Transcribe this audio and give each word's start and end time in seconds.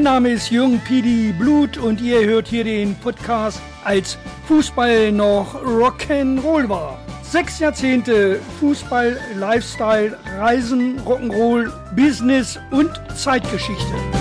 Mein 0.00 0.14
Name 0.14 0.30
ist 0.30 0.50
Jürgen 0.50 0.80
Pidi 0.80 1.30
Blut 1.30 1.76
und 1.76 2.00
ihr 2.00 2.24
hört 2.24 2.48
hier 2.48 2.64
den 2.64 2.94
Podcast 2.94 3.60
als 3.84 4.16
Fußball 4.48 5.12
noch 5.12 5.62
Rock'n'Roll 5.62 6.70
war. 6.70 6.98
Sechs 7.22 7.58
Jahrzehnte 7.58 8.40
Fußball, 8.60 9.20
Lifestyle, 9.36 10.16
Reisen, 10.38 10.98
Rock'n'Roll, 11.00 11.70
Business 11.94 12.58
und 12.70 12.90
Zeitgeschichte. 13.14 14.19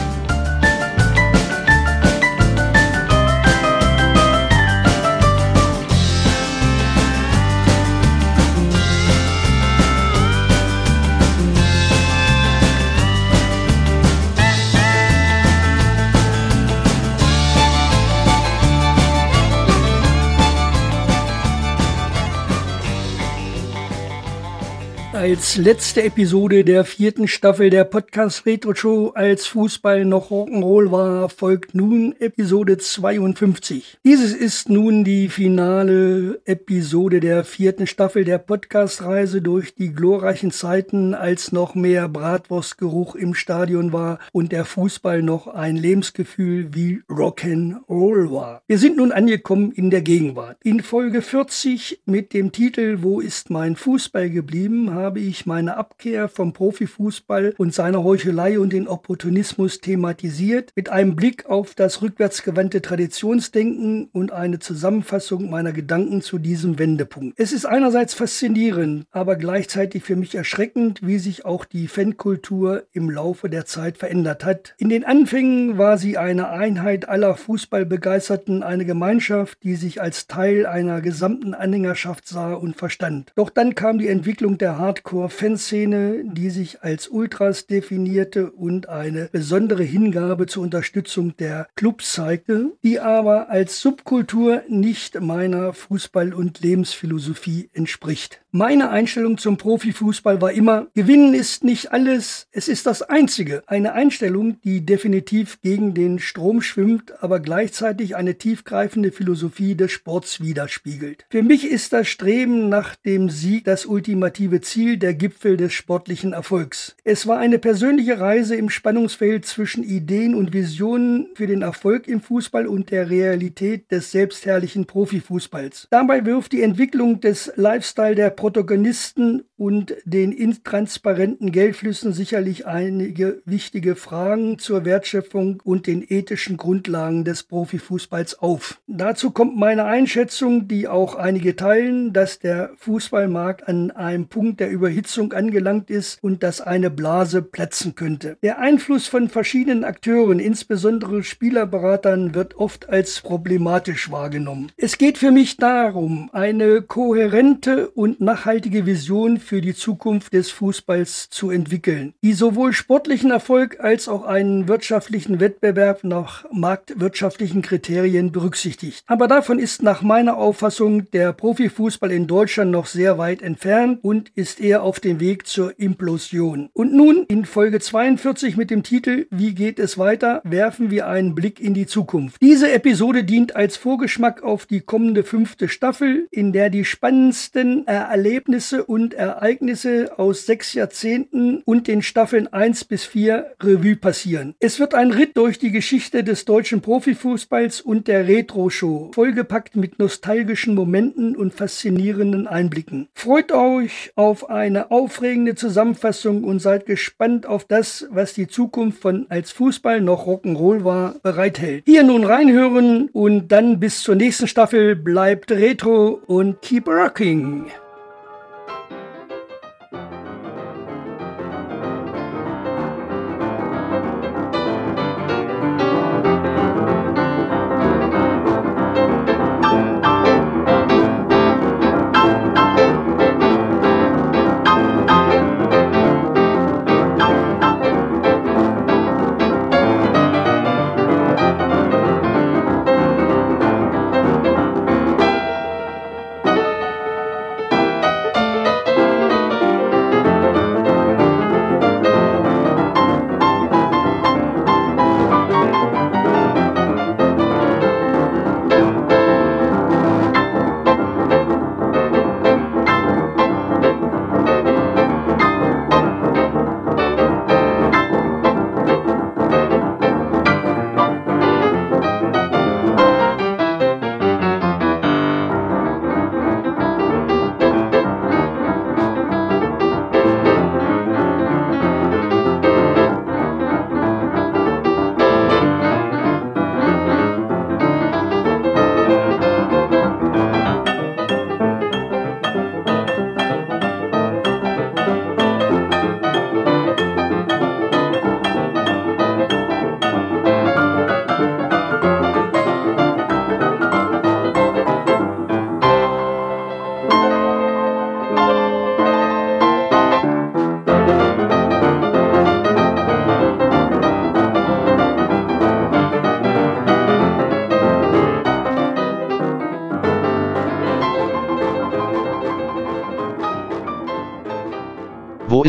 Als 25.30 25.58
letzte 25.58 26.02
Episode 26.02 26.64
der 26.64 26.84
vierten 26.84 27.28
Staffel 27.28 27.70
der 27.70 27.84
Podcast 27.84 28.48
Retro 28.48 28.74
Show 28.74 29.12
als 29.14 29.46
Fußball 29.46 30.04
noch 30.04 30.32
Rock'n'Roll 30.32 30.90
war, 30.90 31.30
folgt 31.30 31.76
nun 31.76 32.16
Episode 32.20 32.80
52. 32.80 34.00
Dieses 34.04 34.34
ist 34.34 34.70
nun 34.70 35.04
die 35.04 35.30
finale 35.30 36.42
Episode 36.46 37.20
der 37.20 37.44
vierten 37.44 37.86
Staffel 37.86 38.24
der 38.24 38.40
Podcast-Reise 38.40 39.44
durch 39.44 39.76
die 39.76 39.94
glorreichen 39.94 40.50
Zeiten, 40.50 41.14
als 41.14 41.52
noch 41.52 41.76
mehr 41.76 42.10
Bratwurstgeruch 42.10 43.14
im 43.14 43.36
Stadion 43.36 43.94
war 43.94 44.18
und 44.32 44.52
der 44.52 44.66
Fußball 44.66 45.22
noch 45.22 45.46
ein 45.46 45.76
Lebensgefühl 45.76 46.74
wie 46.74 47.04
Rock'n'Roll 47.08 48.32
war. 48.32 48.64
Wir 48.66 48.80
sind 48.80 48.98
nun 48.98 49.12
angekommen 49.12 49.74
in 49.74 49.92
der 49.92 50.02
Gegenwart. 50.02 50.58
In 50.64 50.82
Folge 50.82 51.22
40 51.22 52.02
mit 52.08 52.34
dem 52.34 52.52
Titel 52.52 53.04
Wo 53.04 53.20
ist 53.20 53.52
mein 53.52 53.76
Fußball 53.76 54.32
geblieben 54.32 54.92
haben 54.92 55.19
habe 55.20 55.28
ich 55.28 55.46
meine 55.46 55.76
Abkehr 55.76 56.30
vom 56.30 56.54
Profifußball 56.54 57.54
und 57.58 57.74
seiner 57.74 58.06
Heuchelei 58.06 58.58
und 58.58 58.72
den 58.72 58.88
Opportunismus 58.88 59.82
thematisiert, 59.82 60.72
mit 60.78 60.88
einem 60.88 61.18
Blick 61.18 61.46
auf 61.46 61.76
das 61.76 62.02
rückwärtsgewandte 62.02 62.82
Traditionsdenken 62.82 64.08
und 64.14 64.32
eine 64.32 64.60
Zusammenfassung 64.60 65.50
meiner 65.50 65.74
Gedanken 65.74 66.22
zu 66.22 66.38
diesem 66.38 66.80
Wendepunkt. 66.80 67.38
Es 67.38 67.52
ist 67.52 67.66
einerseits 67.66 68.14
faszinierend, 68.14 69.08
aber 69.12 69.36
gleichzeitig 69.36 70.04
für 70.04 70.16
mich 70.16 70.36
erschreckend, 70.36 71.06
wie 71.06 71.20
sich 71.20 71.44
auch 71.44 71.66
die 71.66 71.90
Fankultur 71.90 72.84
im 72.94 73.10
Laufe 73.10 73.50
der 73.50 73.66
Zeit 73.66 73.98
verändert 73.98 74.46
hat. 74.46 74.74
In 74.78 74.88
den 74.88 75.04
Anfängen 75.04 75.78
war 75.78 75.98
sie 75.98 76.18
eine 76.18 76.48
Einheit 76.48 77.10
aller 77.10 77.36
Fußballbegeisterten, 77.36 78.64
eine 78.64 78.86
Gemeinschaft, 78.86 79.64
die 79.64 79.76
sich 79.76 80.02
als 80.02 80.28
Teil 80.28 80.66
einer 80.66 81.02
gesamten 81.02 81.54
Anhängerschaft 81.54 82.26
sah 82.26 82.54
und 82.54 82.78
verstand. 82.78 83.34
Doch 83.36 83.50
dann 83.50 83.76
kam 83.76 83.98
die 84.00 84.08
Entwicklung 84.08 84.58
der 84.58 84.78
Hard 84.78 84.99
Hardcore-Fanszene, 85.00 86.24
die 86.26 86.50
sich 86.50 86.82
als 86.84 87.08
Ultras 87.08 87.68
definierte 87.68 88.52
und 88.52 88.90
eine 88.90 89.30
besondere 89.32 89.84
Hingabe 89.84 90.46
zur 90.46 90.64
Unterstützung 90.64 91.36
der 91.38 91.68
Clubs 91.76 92.14
zeigte, 92.14 92.74
die 92.84 93.00
aber 93.00 93.50
als 93.50 93.80
Subkultur 93.80 94.64
nicht 94.68 95.20
meiner 95.22 95.74
Fußball- 95.74 96.34
und 96.34 96.60
Lebensphilosophie 96.60 97.70
entspricht. 97.74 98.42
Meine 98.52 98.90
Einstellung 98.90 99.38
zum 99.38 99.58
Profifußball 99.58 100.42
war 100.42 100.52
immer, 100.52 100.88
Gewinnen 100.96 101.36
ist 101.36 101.64
nicht 101.64 101.92
alles, 101.92 102.48
es 102.52 102.68
ist 102.68 102.88
das 102.88 103.04
Einzige. 103.04 103.62
Eine 103.68 103.94
Einstellung, 103.94 104.60
die 104.64 104.84
definitiv 104.84 105.62
gegen 105.62 105.94
den 105.94 106.18
Strom 106.18 106.64
schwimmt, 106.64 107.22
aber 107.22 107.42
gleichzeitig 107.42 108.16
eine 108.16 108.40
tiefgreifende 108.40 109.12
Philosophie 109.12 109.76
des 109.76 109.92
Sports 109.92 110.42
widerspiegelt. 110.42 111.28
Für 111.30 111.44
mich 111.44 111.64
ist 111.64 111.94
das 111.94 112.08
Streben 112.08 112.70
nach 112.70 112.96
dem 112.96 113.30
Sieg 113.30 113.66
das 113.66 113.86
ultimative 113.86 114.62
Ziel, 114.62 114.98
der 114.98 115.14
Gipfel 115.14 115.56
des 115.56 115.74
sportlichen 115.74 116.34
Erfolgs. 116.34 116.96
Es 117.04 117.28
war 117.28 117.38
eine 117.38 117.60
persönliche 117.60 118.20
Reise 118.20 118.56
im 118.56 118.72
Spannungsfeld 118.72 119.46
zwischen 119.46 119.84
Ideen 119.84 120.34
und 120.34 120.54
Visionen 120.54 121.28
für 121.36 121.46
den 121.46 121.62
Erfolg 121.62 122.08
im 122.08 122.20
Fußball 122.20 122.66
und 122.66 122.90
der 122.90 123.12
Realität 123.12 123.92
des 123.92 124.10
selbstherrlichen 124.10 124.88
Profifußballs. 124.88 125.88
Dabei 125.92 126.26
wirft 126.26 126.52
die 126.52 126.64
Entwicklung 126.64 127.20
des 127.20 127.54
Lifestyle 127.56 128.16
der 128.16 128.39
Protagonisten 128.40 129.44
und 129.58 129.96
den 130.06 130.32
intransparenten 130.32 131.52
Geldflüssen 131.52 132.14
sicherlich 132.14 132.66
einige 132.66 133.42
wichtige 133.44 133.98
Fragen 133.98 134.58
zur 134.60 134.86
Wertschöpfung 134.86 135.62
und 135.66 135.88
den 135.88 136.02
ethischen 136.08 136.56
Grundlagen 136.56 137.26
des 137.26 137.44
Profifußballs 137.44 138.40
auf. 138.40 138.80
Dazu 138.88 139.32
kommt 139.32 139.58
meine 139.58 139.84
Einschätzung, 139.84 140.70
die 140.70 140.88
auch 140.88 141.16
einige 141.16 141.58
teilen, 141.58 142.14
dass 142.14 142.40
der 142.40 142.72
Fußballmarkt 142.78 143.68
an 143.68 143.92
einem 143.92 144.30
Punkt 144.30 144.62
der 144.62 144.70
Überhitzung 144.70 145.34
angelangt 145.34 145.90
ist 145.90 146.24
und 146.24 146.42
dass 146.42 146.62
eine 146.62 146.90
Blase 146.90 147.42
platzen 147.42 147.96
könnte. 147.96 148.38
Der 148.42 148.60
Einfluss 148.60 149.08
von 149.08 149.28
verschiedenen 149.28 149.84
Akteuren, 149.84 150.40
insbesondere 150.40 151.24
Spielerberatern, 151.24 152.34
wird 152.34 152.56
oft 152.56 152.88
als 152.88 153.20
problematisch 153.20 154.10
wahrgenommen. 154.10 154.72
Es 154.78 154.98
geht 154.98 155.18
für 155.18 155.32
mich 155.32 155.58
darum, 155.58 156.30
eine 156.32 156.82
kohärente 156.82 157.90
und 157.90 158.22
nachhaltige 158.30 158.86
Vision 158.86 159.40
für 159.40 159.60
die 159.60 159.74
Zukunft 159.74 160.34
des 160.34 160.52
Fußballs 160.52 161.32
zu 161.32 161.50
entwickeln, 161.50 162.14
die 162.22 162.34
sowohl 162.34 162.74
sportlichen 162.74 163.32
Erfolg 163.32 163.80
als 163.80 164.08
auch 164.08 164.24
einen 164.24 164.68
wirtschaftlichen 164.68 165.40
Wettbewerb 165.40 166.04
nach 166.04 166.46
marktwirtschaftlichen 166.52 167.64
Kriterien 167.64 168.32
berücksichtigt. 168.32 169.04
Aber 169.08 169.28
davon 169.28 169.58
ist 169.58 169.82
nach 169.82 170.04
meiner 170.04 170.38
Auffassung 170.38 171.10
der 171.10 171.34
Profifußball 171.34 172.12
in 172.12 172.28
Deutschland 172.28 172.70
noch 172.70 172.86
sehr 172.86 173.18
weit 173.18 173.42
entfernt 173.42 173.98
und 174.04 174.32
ist 174.36 174.62
eher 174.62 174.84
auf 174.84 175.00
dem 175.00 175.20
Weg 175.20 175.48
zur 175.48 175.80
Implosion. 175.80 176.70
Und 176.74 176.94
nun 176.94 177.26
in 177.30 177.46
Folge 177.46 177.80
42 177.80 178.58
mit 178.58 178.70
dem 178.70 178.84
Titel 178.84 179.26
Wie 179.32 179.56
geht 179.56 179.80
es 179.80 179.98
weiter? 179.98 180.44
werfen 180.44 180.92
wir 180.92 181.08
einen 181.08 181.34
Blick 181.34 181.60
in 181.60 181.74
die 181.74 181.88
Zukunft. 181.88 182.40
Diese 182.44 182.72
Episode 182.72 183.24
dient 183.24 183.56
als 183.56 183.76
Vorgeschmack 183.76 184.44
auf 184.44 184.68
die 184.68 184.82
kommende 184.82 185.24
fünfte 185.24 185.68
Staffel, 185.68 186.28
in 186.30 186.54
der 186.54 186.70
die 186.70 186.86
spannendsten 186.86 187.88
Erlebnisse 188.20 188.84
und 188.84 189.14
Ereignisse 189.14 190.20
aus 190.20 190.46
sechs 190.46 190.74
Jahrzehnten 190.74 191.62
und 191.64 191.88
den 191.88 192.02
Staffeln 192.02 192.52
1 192.52 192.84
bis 192.84 193.06
4 193.06 193.52
Revue 193.64 193.96
passieren. 193.96 194.56
Es 194.60 194.78
wird 194.78 194.94
ein 194.94 195.12
Ritt 195.12 195.38
durch 195.38 195.58
die 195.58 195.72
Geschichte 195.72 196.26
des 196.26 196.44
deutschen 196.44 196.82
Profifußballs 196.82 197.80
und 197.80 198.10
der 198.10 198.28
Retro-Show, 198.28 199.12
vollgepackt 199.16 199.78
mit 199.78 200.00
nostalgischen 200.00 200.76
Momenten 200.76 201.38
und 201.38 201.54
faszinierenden 201.54 202.46
Einblicken. 202.46 203.08
Freut 203.14 203.54
euch 203.54 204.12
auf 204.16 204.50
eine 204.50 204.92
aufregende 204.92 205.56
Zusammenfassung 205.56 206.44
und 206.44 206.60
seid 206.60 206.86
gespannt 206.86 207.46
auf 207.46 207.64
das, 207.64 208.06
was 208.12 208.34
die 208.34 208.48
Zukunft 208.48 209.02
von 209.02 209.28
als 209.30 209.54
Fußball 209.54 210.02
noch 210.02 210.28
Rock'n'Roll 210.28 210.84
war, 210.84 211.16
bereithält. 211.24 211.86
Hier 211.86 212.04
nun 212.04 212.26
reinhören 212.26 213.08
und 213.14 213.48
dann 213.48 213.80
bis 213.80 214.04
zur 214.04 214.16
nächsten 214.16 214.50
Staffel 214.50 214.98
bleibt 214.98 215.54
Retro 215.54 216.20
und 216.28 216.62
keep 216.62 216.86
rocking. 216.90 217.68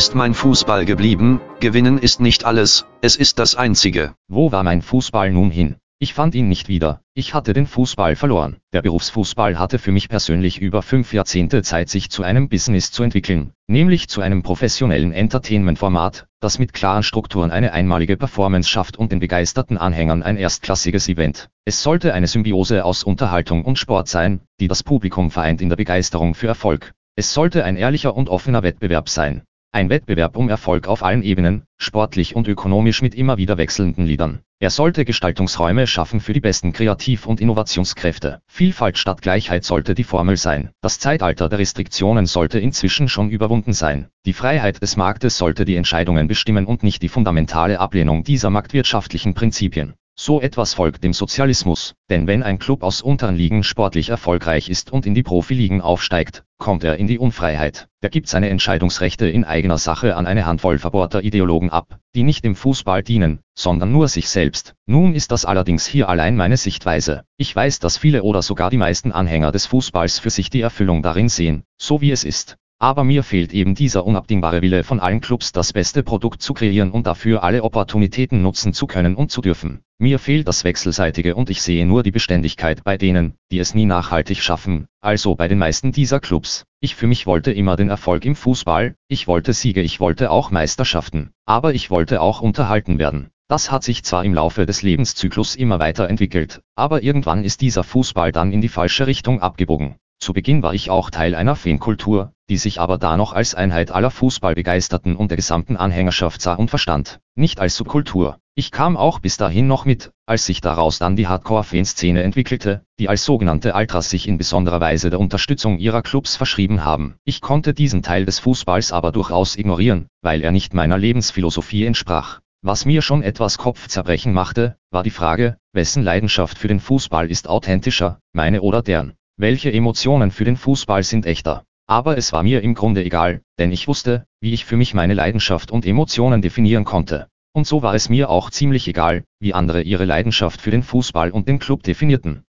Ist 0.00 0.14
mein 0.14 0.32
Fußball 0.32 0.86
geblieben? 0.86 1.42
Gewinnen 1.60 1.98
ist 1.98 2.20
nicht 2.20 2.46
alles, 2.46 2.86
es 3.02 3.16
ist 3.16 3.38
das 3.38 3.54
Einzige. 3.54 4.14
Wo 4.28 4.50
war 4.50 4.62
mein 4.62 4.80
Fußball 4.80 5.30
nun 5.30 5.50
hin? 5.50 5.76
Ich 5.98 6.14
fand 6.14 6.34
ihn 6.34 6.48
nicht 6.48 6.68
wieder. 6.68 7.02
Ich 7.12 7.34
hatte 7.34 7.52
den 7.52 7.66
Fußball 7.66 8.16
verloren. 8.16 8.56
Der 8.72 8.80
Berufsfußball 8.80 9.58
hatte 9.58 9.78
für 9.78 9.92
mich 9.92 10.08
persönlich 10.08 10.58
über 10.58 10.80
fünf 10.80 11.12
Jahrzehnte 11.12 11.62
Zeit, 11.62 11.90
sich 11.90 12.08
zu 12.08 12.22
einem 12.22 12.48
Business 12.48 12.90
zu 12.90 13.02
entwickeln, 13.02 13.52
nämlich 13.66 14.08
zu 14.08 14.22
einem 14.22 14.42
professionellen 14.42 15.12
Entertainment-Format, 15.12 16.28
das 16.40 16.58
mit 16.58 16.72
klaren 16.72 17.02
Strukturen 17.02 17.50
eine 17.50 17.74
einmalige 17.74 18.16
Performance 18.16 18.70
schafft 18.70 18.96
und 18.96 19.12
den 19.12 19.20
begeisterten 19.20 19.76
Anhängern 19.76 20.22
ein 20.22 20.38
erstklassiges 20.38 21.10
Event. 21.10 21.50
Es 21.66 21.82
sollte 21.82 22.14
eine 22.14 22.26
Symbiose 22.26 22.86
aus 22.86 23.04
Unterhaltung 23.04 23.66
und 23.66 23.78
Sport 23.78 24.08
sein, 24.08 24.40
die 24.60 24.68
das 24.68 24.82
Publikum 24.82 25.30
vereint 25.30 25.60
in 25.60 25.68
der 25.68 25.76
Begeisterung 25.76 26.34
für 26.34 26.46
Erfolg. 26.46 26.94
Es 27.16 27.34
sollte 27.34 27.64
ein 27.64 27.76
ehrlicher 27.76 28.16
und 28.16 28.30
offener 28.30 28.62
Wettbewerb 28.62 29.10
sein. 29.10 29.42
Ein 29.72 29.88
Wettbewerb 29.88 30.36
um 30.36 30.48
Erfolg 30.48 30.88
auf 30.88 31.04
allen 31.04 31.22
Ebenen, 31.22 31.62
sportlich 31.78 32.34
und 32.34 32.48
ökonomisch 32.48 33.02
mit 33.02 33.14
immer 33.14 33.36
wieder 33.38 33.56
wechselnden 33.56 34.04
Liedern. 34.04 34.40
Er 34.58 34.70
sollte 34.70 35.04
Gestaltungsräume 35.04 35.86
schaffen 35.86 36.18
für 36.18 36.32
die 36.32 36.40
besten 36.40 36.72
Kreativ- 36.72 37.24
und 37.26 37.40
Innovationskräfte. 37.40 38.42
Vielfalt 38.48 38.98
statt 38.98 39.22
Gleichheit 39.22 39.62
sollte 39.62 39.94
die 39.94 40.02
Formel 40.02 40.36
sein. 40.36 40.70
Das 40.80 40.98
Zeitalter 40.98 41.48
der 41.48 41.60
Restriktionen 41.60 42.26
sollte 42.26 42.58
inzwischen 42.58 43.08
schon 43.08 43.30
überwunden 43.30 43.72
sein. 43.72 44.08
Die 44.26 44.32
Freiheit 44.32 44.82
des 44.82 44.96
Marktes 44.96 45.38
sollte 45.38 45.64
die 45.64 45.76
Entscheidungen 45.76 46.26
bestimmen 46.26 46.66
und 46.66 46.82
nicht 46.82 47.00
die 47.00 47.08
fundamentale 47.08 47.78
Ablehnung 47.78 48.24
dieser 48.24 48.50
marktwirtschaftlichen 48.50 49.34
Prinzipien. 49.34 49.94
So 50.16 50.40
etwas 50.40 50.74
folgt 50.74 51.02
dem 51.02 51.12
Sozialismus, 51.12 51.94
denn 52.10 52.26
wenn 52.26 52.42
ein 52.42 52.58
Club 52.58 52.82
aus 52.82 53.00
unteren 53.00 53.36
Ligen 53.36 53.64
sportlich 53.64 54.10
erfolgreich 54.10 54.68
ist 54.68 54.92
und 54.92 55.06
in 55.06 55.14
die 55.14 55.22
Profiligen 55.22 55.80
aufsteigt, 55.80 56.44
kommt 56.58 56.84
er 56.84 56.96
in 56.96 57.06
die 57.06 57.18
Unfreiheit. 57.18 57.88
Er 58.02 58.10
gibt 58.10 58.28
seine 58.28 58.50
Entscheidungsrechte 58.50 59.28
in 59.28 59.44
eigener 59.44 59.78
Sache 59.78 60.16
an 60.16 60.26
eine 60.26 60.44
Handvoll 60.46 60.78
verbohrter 60.78 61.24
Ideologen 61.24 61.70
ab, 61.70 61.98
die 62.14 62.22
nicht 62.22 62.44
dem 62.44 62.54
Fußball 62.54 63.02
dienen, 63.02 63.40
sondern 63.54 63.92
nur 63.92 64.08
sich 64.08 64.28
selbst. 64.28 64.74
Nun 64.86 65.14
ist 65.14 65.32
das 65.32 65.44
allerdings 65.44 65.86
hier 65.86 66.08
allein 66.08 66.36
meine 66.36 66.58
Sichtweise. 66.58 67.24
Ich 67.38 67.56
weiß, 67.56 67.78
dass 67.78 67.96
viele 67.96 68.22
oder 68.22 68.42
sogar 68.42 68.70
die 68.70 68.76
meisten 68.76 69.12
Anhänger 69.12 69.52
des 69.52 69.66
Fußballs 69.66 70.18
für 70.18 70.30
sich 70.30 70.50
die 70.50 70.60
Erfüllung 70.60 71.02
darin 71.02 71.30
sehen, 71.30 71.64
so 71.78 72.00
wie 72.02 72.10
es 72.10 72.24
ist. 72.24 72.58
Aber 72.82 73.04
mir 73.04 73.22
fehlt 73.22 73.52
eben 73.52 73.74
dieser 73.74 74.06
unabdingbare 74.06 74.62
Wille 74.62 74.84
von 74.84 75.00
allen 75.00 75.20
Clubs, 75.20 75.52
das 75.52 75.74
beste 75.74 76.02
Produkt 76.02 76.40
zu 76.40 76.54
kreieren 76.54 76.92
und 76.92 77.06
dafür 77.06 77.44
alle 77.44 77.62
Opportunitäten 77.62 78.40
nutzen 78.40 78.72
zu 78.72 78.86
können 78.86 79.16
und 79.16 79.30
zu 79.30 79.42
dürfen. 79.42 79.82
Mir 79.98 80.18
fehlt 80.18 80.48
das 80.48 80.64
Wechselseitige 80.64 81.34
und 81.34 81.50
ich 81.50 81.60
sehe 81.60 81.84
nur 81.84 82.02
die 82.02 82.10
Beständigkeit 82.10 82.82
bei 82.82 82.96
denen, 82.96 83.34
die 83.50 83.58
es 83.58 83.74
nie 83.74 83.84
nachhaltig 83.84 84.38
schaffen, 84.42 84.86
also 85.02 85.34
bei 85.34 85.46
den 85.46 85.58
meisten 85.58 85.92
dieser 85.92 86.20
Clubs. 86.20 86.64
Ich 86.80 86.94
für 86.94 87.06
mich 87.06 87.26
wollte 87.26 87.52
immer 87.52 87.76
den 87.76 87.90
Erfolg 87.90 88.24
im 88.24 88.34
Fußball, 88.34 88.94
ich 89.08 89.28
wollte 89.28 89.52
Siege, 89.52 89.82
ich 89.82 90.00
wollte 90.00 90.30
auch 90.30 90.50
Meisterschaften, 90.50 91.32
aber 91.44 91.74
ich 91.74 91.90
wollte 91.90 92.22
auch 92.22 92.40
unterhalten 92.40 92.98
werden. 92.98 93.28
Das 93.46 93.70
hat 93.70 93.84
sich 93.84 94.04
zwar 94.04 94.24
im 94.24 94.32
Laufe 94.32 94.64
des 94.64 94.80
Lebenszyklus 94.80 95.54
immer 95.54 95.80
weiterentwickelt, 95.80 96.62
aber 96.76 97.02
irgendwann 97.02 97.44
ist 97.44 97.60
dieser 97.60 97.84
Fußball 97.84 98.32
dann 98.32 98.52
in 98.52 98.62
die 98.62 98.70
falsche 98.70 99.06
Richtung 99.06 99.42
abgebogen. 99.42 99.96
Zu 100.20 100.34
Beginn 100.34 100.62
war 100.62 100.74
ich 100.74 100.90
auch 100.90 101.08
Teil 101.08 101.34
einer 101.34 101.56
Fankultur, 101.56 102.32
die 102.50 102.58
sich 102.58 102.78
aber 102.78 102.98
da 102.98 103.16
noch 103.16 103.32
als 103.32 103.54
Einheit 103.54 103.90
aller 103.90 104.10
Fußballbegeisterten 104.10 105.16
und 105.16 105.30
der 105.30 105.36
gesamten 105.36 105.78
Anhängerschaft 105.78 106.42
sah 106.42 106.54
und 106.54 106.68
verstand, 106.68 107.20
nicht 107.36 107.58
als 107.58 107.76
Subkultur. 107.76 108.38
Ich 108.54 108.70
kam 108.70 108.98
auch 108.98 109.20
bis 109.20 109.38
dahin 109.38 109.66
noch 109.66 109.86
mit, 109.86 110.10
als 110.26 110.44
sich 110.44 110.60
daraus 110.60 110.98
dann 110.98 111.16
die 111.16 111.26
Hardcore-Fanszene 111.26 112.22
entwickelte, 112.22 112.84
die 112.98 113.08
als 113.08 113.24
sogenannte 113.24 113.72
Ultras 113.72 114.10
sich 114.10 114.28
in 114.28 114.36
besonderer 114.36 114.82
Weise 114.82 115.08
der 115.08 115.20
Unterstützung 115.20 115.78
ihrer 115.78 116.02
Clubs 116.02 116.36
verschrieben 116.36 116.84
haben. 116.84 117.14
Ich 117.24 117.40
konnte 117.40 117.72
diesen 117.72 118.02
Teil 118.02 118.26
des 118.26 118.40
Fußballs 118.40 118.92
aber 118.92 119.12
durchaus 119.12 119.56
ignorieren, 119.56 120.08
weil 120.20 120.42
er 120.42 120.52
nicht 120.52 120.74
meiner 120.74 120.98
Lebensphilosophie 120.98 121.86
entsprach. 121.86 122.40
Was 122.60 122.84
mir 122.84 123.00
schon 123.00 123.22
etwas 123.22 123.56
Kopfzerbrechen 123.56 124.34
machte, 124.34 124.76
war 124.90 125.02
die 125.02 125.08
Frage, 125.08 125.56
wessen 125.72 126.02
Leidenschaft 126.02 126.58
für 126.58 126.68
den 126.68 126.80
Fußball 126.80 127.30
ist 127.30 127.48
authentischer, 127.48 128.18
meine 128.34 128.60
oder 128.60 128.82
deren. 128.82 129.14
Welche 129.42 129.72
Emotionen 129.72 130.32
für 130.32 130.44
den 130.44 130.58
Fußball 130.58 131.02
sind 131.02 131.24
echter? 131.24 131.64
Aber 131.86 132.18
es 132.18 132.30
war 132.34 132.42
mir 132.42 132.60
im 132.60 132.74
Grunde 132.74 133.02
egal, 133.02 133.40
denn 133.58 133.72
ich 133.72 133.88
wusste, 133.88 134.26
wie 134.42 134.52
ich 134.52 134.66
für 134.66 134.76
mich 134.76 134.92
meine 134.92 135.14
Leidenschaft 135.14 135.70
und 135.70 135.86
Emotionen 135.86 136.42
definieren 136.42 136.84
konnte. 136.84 137.26
Und 137.54 137.66
so 137.66 137.82
war 137.82 137.94
es 137.94 138.10
mir 138.10 138.28
auch 138.28 138.50
ziemlich 138.50 138.86
egal, 138.86 139.24
wie 139.38 139.54
andere 139.54 139.80
ihre 139.80 140.04
Leidenschaft 140.04 140.60
für 140.60 140.70
den 140.70 140.82
Fußball 140.82 141.30
und 141.30 141.48
den 141.48 141.58
Club 141.58 141.82
definierten. 141.82 142.44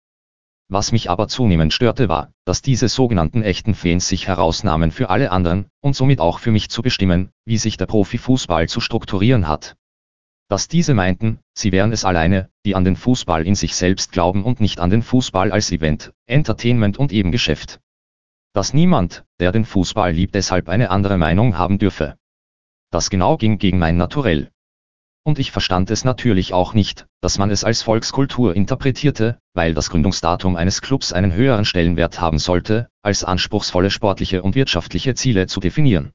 Was 0.69 0.91
mich 0.91 1.09
aber 1.09 1.29
zunehmend 1.29 1.73
störte 1.73 2.09
war, 2.09 2.33
dass 2.45 2.61
diese 2.61 2.89
sogenannten 2.89 3.45
echten 3.45 3.75
Fans 3.75 4.09
sich 4.09 4.27
herausnahmen 4.27 4.91
für 4.91 5.11
alle 5.11 5.31
anderen, 5.31 5.67
und 5.81 5.95
somit 5.95 6.19
auch 6.19 6.41
für 6.41 6.51
mich 6.51 6.71
zu 6.71 6.83
bestimmen, 6.83 7.31
wie 7.45 7.59
sich 7.59 7.77
der 7.77 7.87
Profifußball 7.87 8.69
zu 8.69 8.81
strukturieren 8.81 9.47
hat 9.47 9.77
dass 10.51 10.67
diese 10.67 10.95
meinten, 10.95 11.39
sie 11.55 11.71
wären 11.71 11.93
es 11.93 12.05
alleine, 12.05 12.51
die 12.67 12.75
an 12.75 12.85
den 12.85 12.97
Fußball 12.97 13.47
in 13.47 13.55
sich 13.55 13.77
selbst 13.77 14.11
glauben 14.11 14.43
und 14.43 14.61
nicht 14.61 14.81
an 14.81 14.91
den 14.91 15.03
Fußball 15.03 15.53
als 15.53 15.71
Event, 15.71 16.13
Entertainment 16.27 16.99
und 16.99 17.13
eben 17.13 17.31
Geschäft. 17.31 17.79
Dass 18.53 18.75
niemand, 18.75 19.25
der 19.39 19.53
den 19.53 19.65
Fußball 19.65 20.13
liebt, 20.13 20.35
deshalb 20.35 20.69
eine 20.69 20.91
andere 20.91 21.19
Meinung 21.19 21.57
haben 21.57 21.79
dürfe. 21.79 22.17
Das 22.91 23.11
genau 23.11 23.37
ging 23.37 23.59
gegen 23.59 23.79
mein 23.79 23.97
Naturell. 23.97 24.51
Und 25.23 25.39
ich 25.39 25.53
verstand 25.53 25.89
es 25.93 26.05
natürlich 26.05 26.53
auch 26.53 26.75
nicht, 26.75 27.07
dass 27.21 27.39
man 27.39 27.53
es 27.53 27.63
als 27.63 27.83
Volkskultur 27.83 28.57
interpretierte, 28.57 29.39
weil 29.55 29.73
das 29.75 29.89
Gründungsdatum 29.89 30.57
eines 30.57 30.83
Clubs 30.83 31.13
einen 31.13 31.33
höheren 31.33 31.65
Stellenwert 31.65 32.21
haben 32.21 32.41
sollte, 32.41 32.89
als 33.03 33.23
anspruchsvolle 33.23 33.91
sportliche 33.91 34.43
und 34.43 34.57
wirtschaftliche 34.57 35.15
Ziele 35.15 35.47
zu 35.47 35.61
definieren. 35.61 36.11